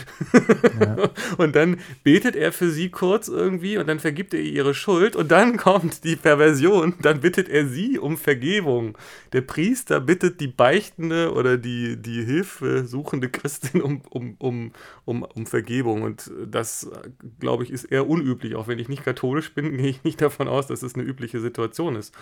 [1.37, 5.15] Und dann betet er für sie kurz irgendwie und dann vergibt er ihr ihre Schuld
[5.15, 6.95] und dann kommt die Perversion.
[7.01, 8.97] Dann bittet er sie um Vergebung.
[9.33, 14.71] Der Priester bittet die beichtende oder die, die hilfesuchende Christin um, um, um,
[15.05, 16.01] um, um Vergebung.
[16.01, 16.89] Und das,
[17.39, 18.55] glaube ich, ist eher unüblich.
[18.55, 21.39] Auch wenn ich nicht katholisch bin, gehe ich nicht davon aus, dass es eine übliche
[21.39, 22.13] Situation ist.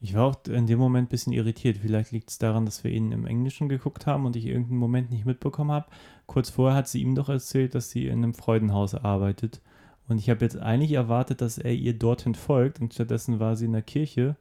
[0.00, 1.78] Ich war auch in dem Moment ein bisschen irritiert.
[1.78, 5.10] Vielleicht liegt es daran, dass wir ihn im Englischen geguckt haben und ich irgendeinen Moment
[5.10, 5.86] nicht mitbekommen habe.
[6.26, 9.60] Kurz vorher hat sie ihm doch erzählt, dass sie in einem Freudenhaus arbeitet.
[10.08, 13.64] Und ich habe jetzt eigentlich erwartet, dass er ihr dorthin folgt und stattdessen war sie
[13.66, 14.36] in der Kirche.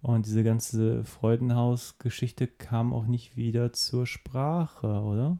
[0.00, 5.38] Und diese ganze Freudenhaus-Geschichte kam auch nicht wieder zur Sprache, oder?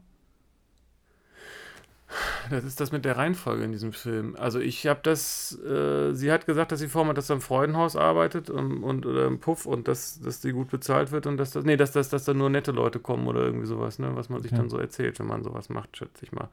[2.51, 4.35] Das ist das mit der Reihenfolge in diesem Film.
[4.37, 7.95] Also ich habe das, äh, sie hat gesagt, dass sie vorher dass sie am Freudenhaus
[7.95, 11.51] arbeitet und, und oder im Puff und dass, dass die gut bezahlt wird und dass
[11.51, 14.29] das, nee, dass, dass, dass da nur nette Leute kommen oder irgendwie sowas, ne, was
[14.29, 14.57] man sich Ja.
[14.57, 16.49] dann so erzählt, wenn man sowas macht, schätze ich mal.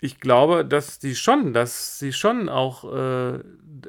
[0.00, 3.38] Ich glaube, dass die schon, dass sie schon auch äh,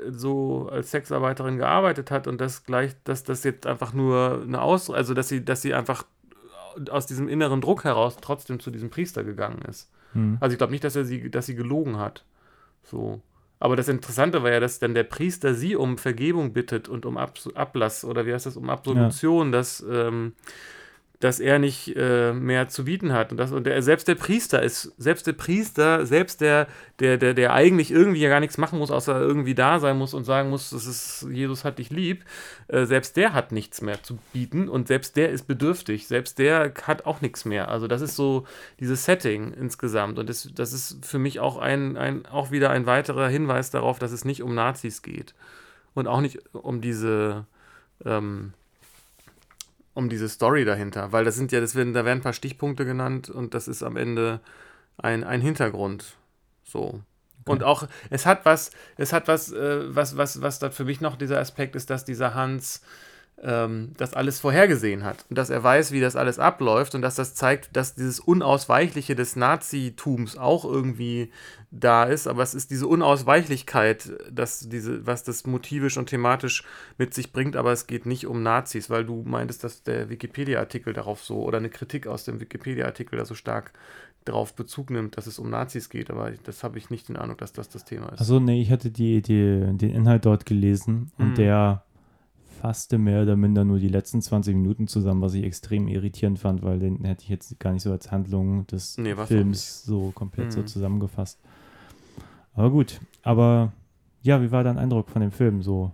[0.10, 4.90] so als Sexarbeiterin gearbeitet hat und das gleich, dass das jetzt einfach nur eine Aus,
[4.90, 6.06] also dass sie, dass sie einfach
[6.90, 9.90] aus diesem inneren Druck heraus trotzdem zu diesem Priester gegangen ist.
[10.14, 10.38] Hm.
[10.40, 12.26] Also ich glaube nicht, dass er sie, dass sie gelogen hat.
[12.84, 13.22] So.
[13.60, 17.18] Aber das Interessante war ja, dass dann der Priester sie um Vergebung bittet und um
[17.18, 20.34] Abs Ablass oder wie heißt das, um Absolution, dass, ähm,
[21.20, 23.32] dass er nicht äh, mehr zu bieten hat.
[23.32, 26.68] Und, das, und der, selbst der Priester ist, selbst der Priester, selbst der,
[27.00, 30.14] der, der, der eigentlich irgendwie ja gar nichts machen muss, außer irgendwie da sein muss
[30.14, 32.26] und sagen muss, das ist, Jesus hat dich lieb,
[32.68, 36.74] äh, selbst der hat nichts mehr zu bieten und selbst der ist bedürftig, selbst der
[36.84, 37.70] hat auch nichts mehr.
[37.70, 38.46] Also das ist so
[38.80, 42.86] dieses Setting insgesamt und das, das ist für mich auch ein, ein, auch wieder ein
[42.86, 45.34] weiterer Hinweis darauf, dass es nicht um Nazis geht
[45.94, 47.46] und auch nicht um diese
[48.04, 48.54] ähm,
[49.96, 52.86] um diese Story dahinter, weil das sind ja, das werden, da werden ein paar Stichpunkte
[52.86, 54.42] genannt und das ist am Ende
[54.98, 56.18] ein, ein Hintergrund.
[56.64, 57.02] So.
[57.46, 61.00] Und auch, es hat was, es hat was, äh, was, was, was da für mich
[61.00, 62.82] noch dieser Aspekt ist, dass dieser Hans
[63.42, 67.16] ähm, das alles vorhergesehen hat und dass er weiß, wie das alles abläuft und dass
[67.16, 71.32] das zeigt, dass dieses Unausweichliche des Nazitums auch irgendwie
[71.72, 76.64] da ist, aber es ist diese Unausweichlichkeit, dass diese, was das motivisch und thematisch
[76.98, 80.94] mit sich bringt, aber es geht nicht um Nazis, weil du meintest, dass der Wikipedia-Artikel
[80.94, 83.74] darauf so oder eine Kritik aus dem Wikipedia-Artikel da so stark
[84.24, 87.38] darauf Bezug nimmt, dass es um Nazis geht, aber das habe ich nicht den Eindruck,
[87.40, 88.20] dass das das Thema ist.
[88.20, 91.36] Also nee, ich hatte die, die, den Inhalt dort gelesen und Hm.
[91.36, 91.84] der
[92.56, 96.64] fasste mehr oder minder nur die letzten 20 Minuten zusammen, was ich extrem irritierend fand,
[96.64, 100.52] weil den hätte ich jetzt gar nicht so als Handlung des Nee, Films so komplett
[100.52, 100.68] so Mhm.
[100.68, 101.40] zusammengefasst.
[102.54, 103.74] Aber gut, aber
[104.22, 105.62] ja, wie war dein Eindruck von dem Film?
[105.62, 105.92] So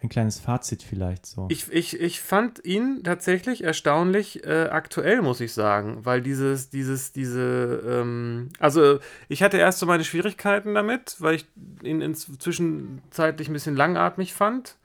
[0.00, 1.46] ein kleines Fazit vielleicht so.
[1.50, 7.12] Ich, ich, ich fand ihn tatsächlich erstaunlich äh, aktuell, muss ich sagen, weil dieses, dieses,
[7.12, 11.46] diese, ähm, also ich hatte erst so meine Schwierigkeiten damit, weil ich
[11.82, 14.76] ihn inzwischen zeitlich ein bisschen langatmig fand.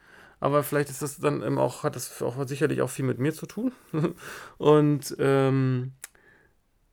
[0.43, 3.33] Aber vielleicht ist das dann eben auch, hat das auch sicherlich auch viel mit mir
[3.33, 3.71] zu tun.
[4.57, 5.93] Und ähm,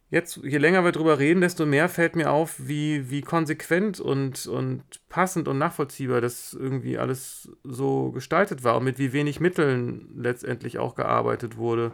[0.09, 4.47] jetzt, je länger wir drüber reden, desto mehr fällt mir auf, wie, wie konsequent und,
[4.47, 10.13] und passend und nachvollziehbar das irgendwie alles so gestaltet war und mit wie wenig Mitteln
[10.15, 11.91] letztendlich auch gearbeitet wurde.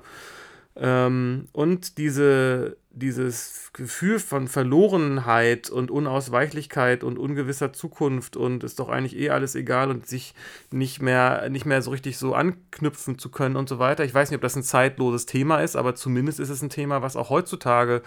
[0.76, 8.88] Ähm, und diese, dieses Gefühl von Verlorenheit und Unausweichlichkeit und ungewisser Zukunft und ist doch
[8.88, 10.34] eigentlich eh alles egal und sich
[10.70, 14.02] nicht mehr, nicht mehr so richtig so anknüpfen zu können und so weiter.
[14.02, 17.02] Ich weiß nicht, ob das ein zeitloses Thema ist, aber zumindest ist es ein Thema,
[17.02, 18.00] was auch heutzutage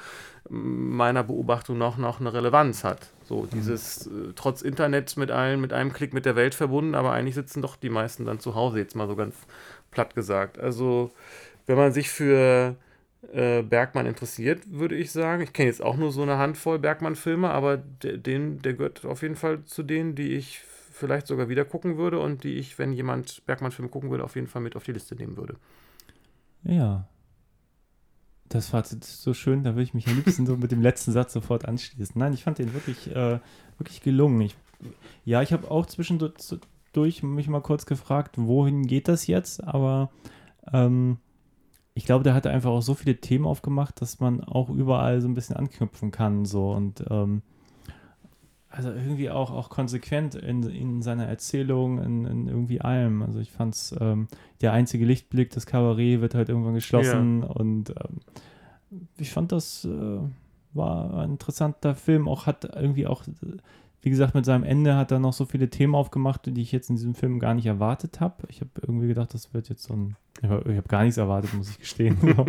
[0.49, 3.11] m, meiner Beobachtung nach noch eine Relevanz hat.
[3.25, 7.11] So dieses äh, trotz Internet mit allen, mit einem Klick mit der Welt verbunden, aber
[7.11, 9.35] eigentlich sitzen doch die meisten dann zu Hause, jetzt mal so ganz
[9.91, 10.57] platt gesagt.
[10.57, 11.11] Also
[11.67, 12.75] wenn man sich für
[13.33, 15.43] äh, Bergmann interessiert, würde ich sagen.
[15.43, 19.21] Ich kenne jetzt auch nur so eine Handvoll Bergmann-Filme, aber der, den, der gehört auf
[19.21, 20.61] jeden Fall zu denen, die ich
[20.91, 24.47] vielleicht sogar wieder gucken würde und die ich, wenn jemand Bergmann-Filme gucken würde, auf jeden
[24.47, 25.55] Fall mit auf die Liste nehmen würde.
[26.63, 27.07] Ja.
[28.47, 31.11] Das Fazit ist so schön, da würde ich mich am liebsten so mit dem letzten
[31.11, 32.17] Satz sofort anschließen.
[32.17, 33.39] Nein, ich fand den wirklich, äh,
[33.77, 34.41] wirklich gelungen.
[34.41, 34.55] Ich,
[35.23, 39.63] ja, ich habe auch zwischendurch mich mal kurz gefragt, wohin geht das jetzt?
[39.63, 40.09] Aber
[40.73, 41.19] ähm,
[41.99, 45.27] ich glaube, der hat einfach auch so viele Themen aufgemacht, dass man auch überall so
[45.27, 46.45] ein bisschen anknüpfen kann.
[46.45, 47.41] So und ähm,
[48.69, 53.21] also irgendwie auch, auch konsequent in, in seiner Erzählung, in, in irgendwie allem.
[53.21, 54.29] Also ich fand es, ähm,
[54.61, 60.19] der einzige Lichtblick, das Kabarett wird halt irgendwann geschlossen und ähm, ich fand das äh,
[60.71, 62.29] war ein interessanter Film.
[62.29, 63.23] Auch hat irgendwie auch,
[64.01, 66.89] wie gesagt, mit seinem Ende hat er noch so viele Themen aufgemacht, die ich jetzt
[66.89, 68.47] in diesem Film gar nicht erwartet habe.
[68.47, 71.53] Ich habe irgendwie gedacht, das wird jetzt so ein, ich habe hab gar nichts erwartet,
[71.53, 72.17] muss ich gestehen.
[72.21, 72.45] so.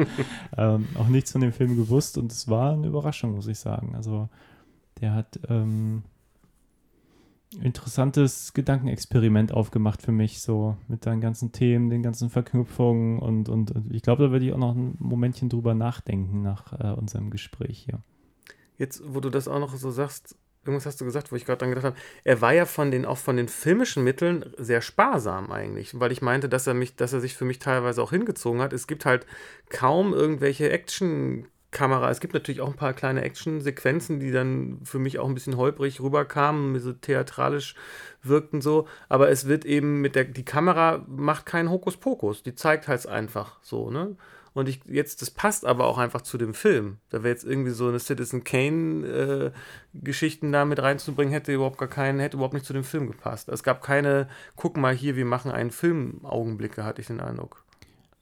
[0.57, 3.97] ähm, auch nichts von dem Film gewusst und es war eine Überraschung, muss ich sagen.
[3.97, 4.29] Also
[5.01, 6.03] der hat ähm,
[7.61, 13.73] interessantes Gedankenexperiment aufgemacht für mich, so mit seinen ganzen Themen, den ganzen Verknüpfungen und, und,
[13.73, 17.31] und ich glaube, da werde ich auch noch ein Momentchen drüber nachdenken nach äh, unserem
[17.31, 18.01] Gespräch hier.
[18.79, 21.59] Jetzt, wo du das auch noch so sagst, irgendwas hast du gesagt, wo ich gerade
[21.59, 25.51] dran gedacht habe, er war ja von den, auch von den filmischen Mitteln sehr sparsam
[25.51, 28.61] eigentlich, weil ich meinte, dass er mich, dass er sich für mich teilweise auch hingezogen
[28.61, 28.73] hat.
[28.73, 29.27] Es gibt halt
[29.69, 32.11] kaum irgendwelche Action- Kamera.
[32.11, 35.57] Es gibt natürlich auch ein paar kleine Action-Sequenzen, die dann für mich auch ein bisschen
[35.57, 37.75] holprig rüberkamen, so theatralisch
[38.23, 38.89] wirkten so.
[39.09, 42.43] Aber es wird eben mit der, die Kamera macht keinen Hokuspokus.
[42.43, 44.17] Die zeigt halt einfach so, ne?
[44.53, 46.97] Und ich jetzt, das passt aber auch einfach zu dem Film.
[47.11, 51.89] Da wäre jetzt irgendwie so eine Citizen Kane-Geschichten äh, da mit reinzubringen, hätte überhaupt gar
[51.89, 53.49] keinen, hätte überhaupt nicht zu dem Film gepasst.
[53.49, 57.65] Es gab keine, guck mal hier, wir machen einen Film Augenblicke, hatte ich den Eindruck.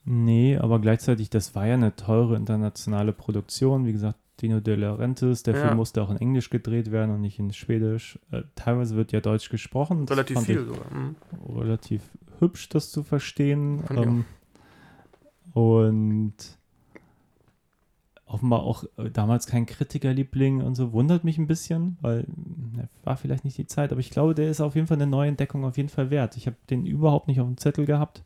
[0.05, 3.85] Nee, aber gleichzeitig, das war ja eine teure internationale Produktion.
[3.85, 5.61] Wie gesagt, Dino De Laurentiis, der Ja.
[5.63, 8.19] Film musste auch in Englisch gedreht werden und nicht in Schwedisch.
[8.31, 10.07] Äh, teilweise wird ja Deutsch gesprochen.
[10.07, 10.87] Das Relativ viel ich sogar.
[10.95, 11.17] Mhm.
[11.59, 12.03] Relativ
[12.39, 13.83] hübsch, das zu verstehen.
[13.85, 14.25] Fand ich Ähm,
[15.55, 16.35] und
[18.29, 20.93] offenbar auch äh, damals kein Kritikerliebling und so.
[20.93, 23.91] Wundert mich ein bisschen, weil äh, war vielleicht nicht die Zeit.
[23.91, 26.37] Aber ich glaube, der ist auf jeden Fall eine Neuentdeckung auf jeden Fall wert.
[26.37, 28.23] Ich habe den überhaupt nicht auf dem Zettel gehabt.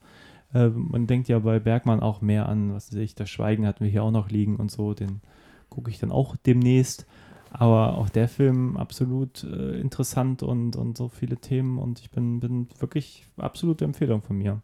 [0.53, 3.85] Äh, man denkt ja bei Bergmann auch mehr an, was weiß ich, das Schweigen hatten
[3.85, 4.93] wir hier auch noch liegen und so.
[4.95, 5.21] Den
[5.71, 7.07] gucke ich dann auch demnächst.
[7.51, 12.41] Aber auch der Film absolut äh, interessant und, und so viele Themen und ich bin,
[12.41, 14.63] bin wirklich absolute Empfehlung von mir.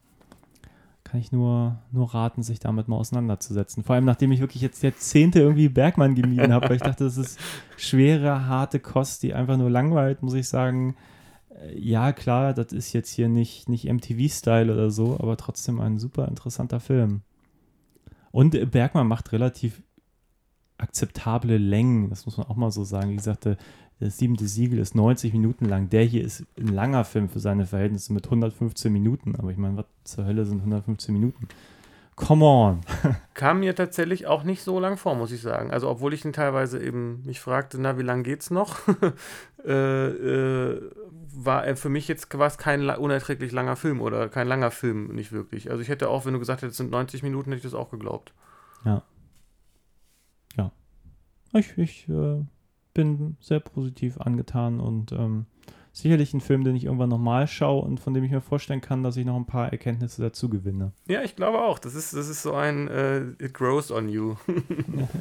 [1.11, 3.83] Kann ich nur, nur raten, sich damit mal auseinanderzusetzen.
[3.83, 7.17] Vor allem, nachdem ich wirklich jetzt Jahrzehnte irgendwie Bergmann gemieden habe, weil ich dachte, das
[7.17, 7.39] ist
[7.79, 10.97] schwere, harte Kost, die einfach nur langweilt, muss ich sagen.
[11.51, 15.99] Äh, Ja, klar, das ist jetzt hier nicht, nicht MTV-Style oder so, aber trotzdem ein
[15.99, 17.23] super interessanter Film.
[18.31, 19.83] Und Bergmann macht relativ
[20.79, 23.11] akzeptable Längen, das muss man auch mal so sagen.
[23.11, 23.57] Wie gesagt, der,
[24.01, 25.91] das siebente Siegel ist 90 Minuten lang.
[25.91, 29.35] Der hier ist ein langer Film für seine Verhältnisse mit 115 Minuten.
[29.37, 31.49] Aber ich meine, was zur Hölle sind 115 Minuten?
[32.15, 32.81] Come on.
[33.35, 35.71] Kam mir tatsächlich auch nicht so lang vor, muss ich sagen.
[35.71, 38.77] Also, obwohl ich ihn teilweise eben mich fragte, na, wie lang geht's noch?
[39.65, 40.91] äh, äh,
[41.33, 45.31] war er für mich jetzt es kein unerträglich langer Film oder kein langer Film, nicht
[45.31, 45.71] wirklich.
[45.71, 47.75] Also, ich hätte auch, wenn du gesagt hättest, es sind 90 Minuten, hätte ich das
[47.75, 48.33] auch geglaubt.
[51.53, 52.43] Ich, ich äh,
[52.95, 55.47] bin sehr positiv angetan und ähm,
[55.93, 59.03] sicherlich ein Film, den ich irgendwann nochmal schaue und von dem ich mir vorstellen kann,
[59.03, 60.93] dass ich noch ein paar Erkenntnisse dazu gewinne.
[61.07, 61.79] Ja, ich glaube auch.
[61.79, 64.37] Das ist, das ist so ein äh, It grows on you.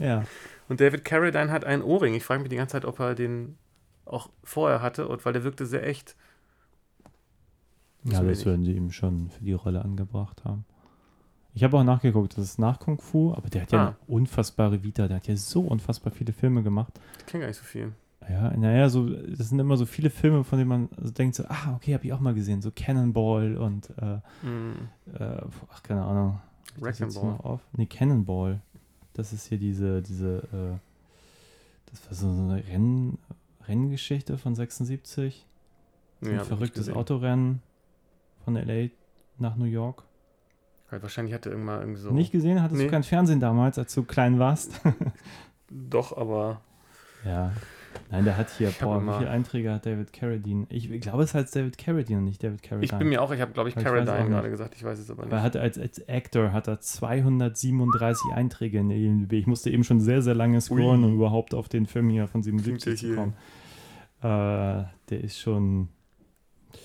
[0.02, 0.24] ja.
[0.70, 2.14] Und David Carradine hat einen Ohrring.
[2.14, 3.58] Ich frage mich die ganze Zeit, ob er den
[4.04, 6.16] auch vorher hatte, und weil der wirkte sehr echt.
[8.04, 10.66] Ja, Wissen wir das werden sie ihm schon für die Rolle angebracht haben.
[11.58, 13.88] Ich habe auch nachgeguckt, das ist nach Kung Fu, aber der hat ja Ah.
[13.88, 16.93] eine unfassbare Vita, der hat ja so unfassbar viele Filme gemacht.
[17.18, 17.93] Ich kenne gar nicht so viel.
[18.30, 21.45] Ja, naja, so, das sind immer so viele Filme, von denen man so denkt, so,
[21.47, 24.74] ah, okay, habe ich auch mal gesehen, so Cannonball und, äh, Hm.
[25.18, 25.41] äh,
[25.74, 26.39] ach, keine Ahnung.
[26.80, 27.60] Wrecking Ball.
[27.76, 28.62] Nee, Cannonball.
[29.14, 30.78] Das ist hier diese, diese, äh,
[31.89, 33.18] das war so eine Renn,
[33.68, 35.43] Renngeschichte von 76.
[36.22, 36.88] Nee, ein verrücktes.
[36.89, 37.64] Autorennen
[38.45, 38.91] von L.A.
[39.39, 40.03] nach New York.
[40.90, 42.12] Halt, wahrscheinlich hatte irgendwann irgendwie so.
[42.12, 42.62] Nicht gesehen?
[42.62, 42.86] Hattest Nee.
[42.86, 44.80] du kein Fernsehen damals, als du klein warst?
[45.70, 46.62] Doch, aber.
[47.26, 47.52] ja.
[48.12, 50.68] Nein, der hat hier, Ich boah, wie viele Einträge hat David Carradine?
[50.70, 52.86] Ich, ich glaube, es heißt David Carradine und nicht David Carradine.
[52.94, 54.30] Ich bin mir auch, ich habe, glaube ich, ich auch Carradine nicht.
[54.30, 55.34] gerade gesagt, ich weiß es aber nicht.
[55.34, 59.34] er hatte als, als Actor hat er 237 Einträge in der IMDb.
[59.34, 61.10] Ich musste eben schon sehr, sehr lange scrollen, Ui.
[61.10, 63.34] um überhaupt auf den Film hier von Klingt 77 ja zu kommen.
[64.22, 65.90] Äh, der ist schon,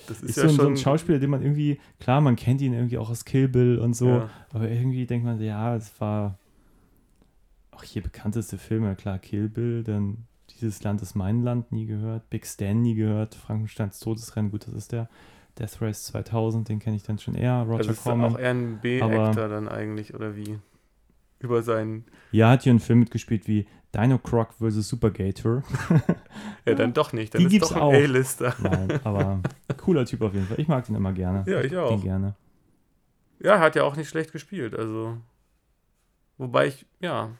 [0.07, 2.97] Das ist, so, ein, so ein Schauspieler, den man irgendwie, klar, man kennt ihn irgendwie
[2.97, 4.29] auch aus Kill Bill und so, Ja.
[4.51, 6.37] aber irgendwie denkt man, ja, es war
[7.71, 10.25] auch hier bekannteste Filme, klar, Kill Bill, dann
[10.61, 14.73] Dieses Land ist mein Land, nie gehört, Big Stan nie gehört, Frankensteins Todesrennen, gut, das
[14.73, 15.09] ist der.
[15.59, 18.33] Death Race 2000, den kenne ich dann schon eher, Roger Also ist Corman.
[18.33, 20.57] auch eher ein B-Actor dann eigentlich, oder wie?
[21.43, 22.05] Über seinen.
[22.31, 24.87] Ja, hat hier einen Film mitgespielt wie Dino Croc vs.
[24.89, 25.63] Supergator.
[26.65, 27.33] Ja, dann doch nicht.
[27.33, 27.93] Dann Die ist gibt's doch ein auch.
[27.93, 28.55] A-Lister.
[28.59, 29.41] Nein, aber
[29.75, 30.57] cooler Typ auf jeden Fall.
[30.57, 31.43] Ich mag den immer gerne.
[31.45, 31.89] Ja, ich auch.
[31.89, 32.35] Den gerne.
[33.39, 35.17] Ja, hat ja auch nicht schlecht gespielt, also.
[36.37, 37.31] Wobei ich, ja.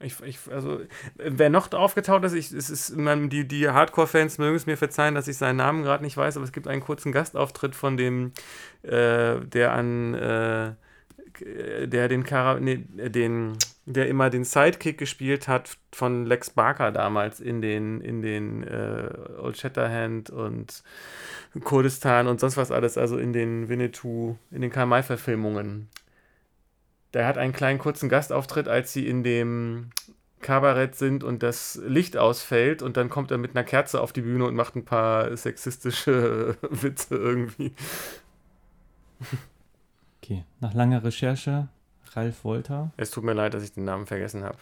[0.00, 0.80] Ich, ich, also,
[1.16, 5.14] wer noch aufgetaucht ist, ich, es ist, man, die, die Hardcore-Fans mögen es mir verzeihen,
[5.14, 8.32] dass ich seinen Namen gerade nicht weiß, aber es gibt einen kurzen Gastauftritt von dem,
[8.82, 10.74] äh, der an, äh,
[11.40, 13.56] der den, Kara, nee, den,
[13.86, 19.10] der immer den Sidekick gespielt hat von Lex Barker damals in den, in den äh,
[19.38, 20.82] Old Shatterhand und
[21.64, 25.88] Kurdistan und sonst was alles, also in den Winnetou, in den Karl-May-Verfilmungen.
[27.14, 29.90] Der hat einen kleinen kurzen Gastauftritt, als sie in dem
[30.42, 34.22] Kabarett sind und das Licht ausfällt und dann kommt er mit einer Kerze auf die
[34.22, 37.72] Bühne und macht ein paar sexistische Witze irgendwie.
[40.22, 41.68] Okay, nach langer Recherche,
[42.14, 44.58] Ralf Wolter, Es tut mir leid, dass ich den Namen vergessen habe.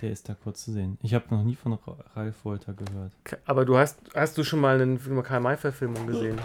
[0.00, 0.96] der ist da kurz zu sehen.
[1.02, 3.12] Ich habe noch nie von Ra- Ralf Wolter gehört.
[3.46, 6.38] Aber du hast, hast du schon mal eine Karl-May-Verfilmung gesehen?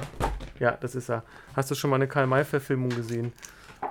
[0.60, 1.24] Ja, das ist er.
[1.56, 3.32] Hast du schon mal eine Karl-May-Verfilmung gesehen?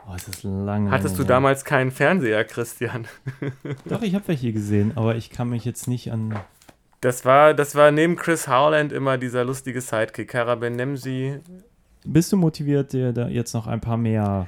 [0.09, 0.91] Oh, es ist lange.
[0.91, 3.07] Hattest du damals keinen Fernseher, Christian?
[3.85, 6.35] Doch, ich habe welche gesehen, aber ich kann mich jetzt nicht an.
[7.01, 10.29] Das war, das war neben Chris Howland immer dieser lustige Sidekick.
[10.29, 11.41] Kara Benemsi.
[12.05, 14.47] Bist du motiviert, dir da jetzt noch ein paar mehr.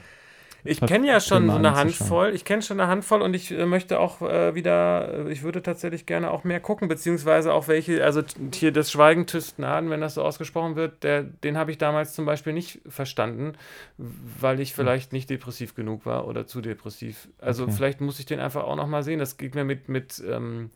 [0.67, 1.77] Ich kenne ja schon so eine.
[1.77, 2.31] Handvoll.
[2.35, 5.63] Ich kenne schon eine Handvoll und ich äh, möchte auch äh, wieder, äh, ich würde
[5.63, 8.23] tatsächlich gerne auch mehr gucken, beziehungsweise auch welche, also
[8.55, 12.15] hier das Schweigen tüßt Naden, wenn das so ausgesprochen wird, der, den habe ich damals
[12.15, 13.53] zum Beispiel nicht verstanden,
[13.99, 17.29] weil ich vielleicht nicht depressiv genug war oder zu depressiv.
[17.39, 17.73] Also Okay.
[17.73, 19.19] vielleicht muss ich den einfach auch nochmal sehen.
[19.19, 20.71] Das geht mir mit, mit ähm,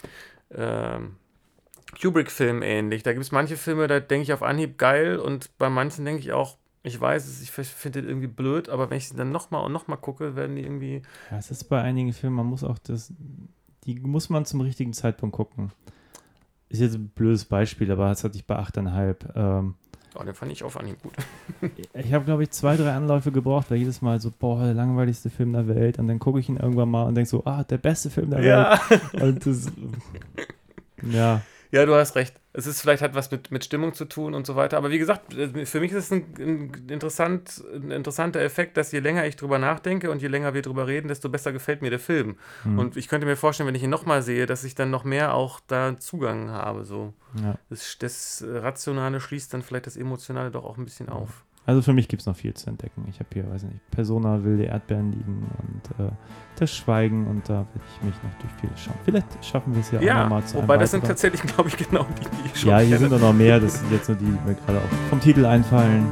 [0.55, 1.17] ähm,
[2.01, 3.03] Kubrick-Filmen ähnlich.
[3.03, 6.21] Da gibt es manche Filme, da denke ich auf Anhieb geil und bei manchen denke
[6.21, 9.31] ich auch, ich weiß es, ich finde den irgendwie blöd, aber wenn ich sie dann
[9.33, 11.03] nochmal und nochmal gucke, werden die irgendwie.
[11.31, 13.13] Ja, es ist bei einigen Filmen, man muss auch das.
[13.85, 15.73] Die muss man zum richtigen Zeitpunkt gucken.
[16.69, 19.17] Ist jetzt ein blödes Beispiel, aber das hatte ich bei 8,5.
[19.35, 19.75] Ähm,
[20.15, 21.13] Oh, den fand ich auf Anhieb gut.
[21.95, 25.31] ich habe, glaube ich, zwei, drei Anläufe gebraucht, weil jedes Mal so, boah, der langweiligste
[25.31, 25.99] Film der Welt.
[25.99, 28.43] Und dann gucke ich ihn irgendwann mal und denke so, ah, der beste Film der
[28.43, 28.81] Ja.
[28.89, 29.23] Welt.
[29.23, 29.71] Und das,
[31.03, 32.41] ja, ja, du hast recht.
[32.53, 34.79] Es ist vielleicht hat was mit, mit Stimmung zu tun und so weiter.
[34.79, 38.91] Aber wie gesagt, äh, für mich ist es ein, ein, interessant, ein interessanter Effekt, dass
[38.93, 41.91] je länger ich drüber nachdenke und je länger wir drüber reden, desto besser gefällt mir
[41.91, 42.37] der Film.
[42.63, 42.79] Hm.
[42.79, 45.35] Und ich könnte mir vorstellen, wenn ich ihn nochmal sehe, dass ich dann noch mehr
[45.35, 46.85] auch da Zugang habe.
[46.85, 47.13] So.
[47.43, 47.59] ja.
[47.69, 51.45] Das, das Rationale schließt dann vielleicht das Emotionale doch auch ein bisschen auf.
[51.69, 53.05] Also für mich gibt es noch viel zu entdecken.
[53.11, 56.11] Ich habe hier, weiß ich nicht, Persona, wilde Erdbeeren liegen und äh,
[56.59, 58.95] das Schweigen und da werde ich mich noch durch viele schauen.
[59.05, 61.69] Vielleicht schaffen wir es ja, auch Ja, nochmal zu einem wobei das sind tatsächlich, glaube
[61.69, 63.11] ich, genau die, die ich schon Ja, hier kenne.
[63.11, 63.61] sind auch noch mehr.
[63.61, 66.07] Das sind jetzt nur die, die mir gerade auch vom Titel einfallen.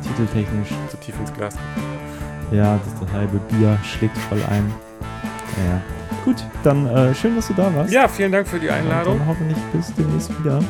[0.00, 0.68] Titeltechnisch.
[0.88, 1.56] zu tief ins Glas.
[2.52, 4.64] Ja, das, das halbe Bier schlägt voll ein.
[5.58, 5.80] Ja, ja.
[6.24, 7.92] Gut, dann äh, schön, dass du da warst.
[7.92, 9.18] Ja, vielen Dank für die Und Einladung.
[9.18, 10.60] dann hoffentlich bis demnächst wieder.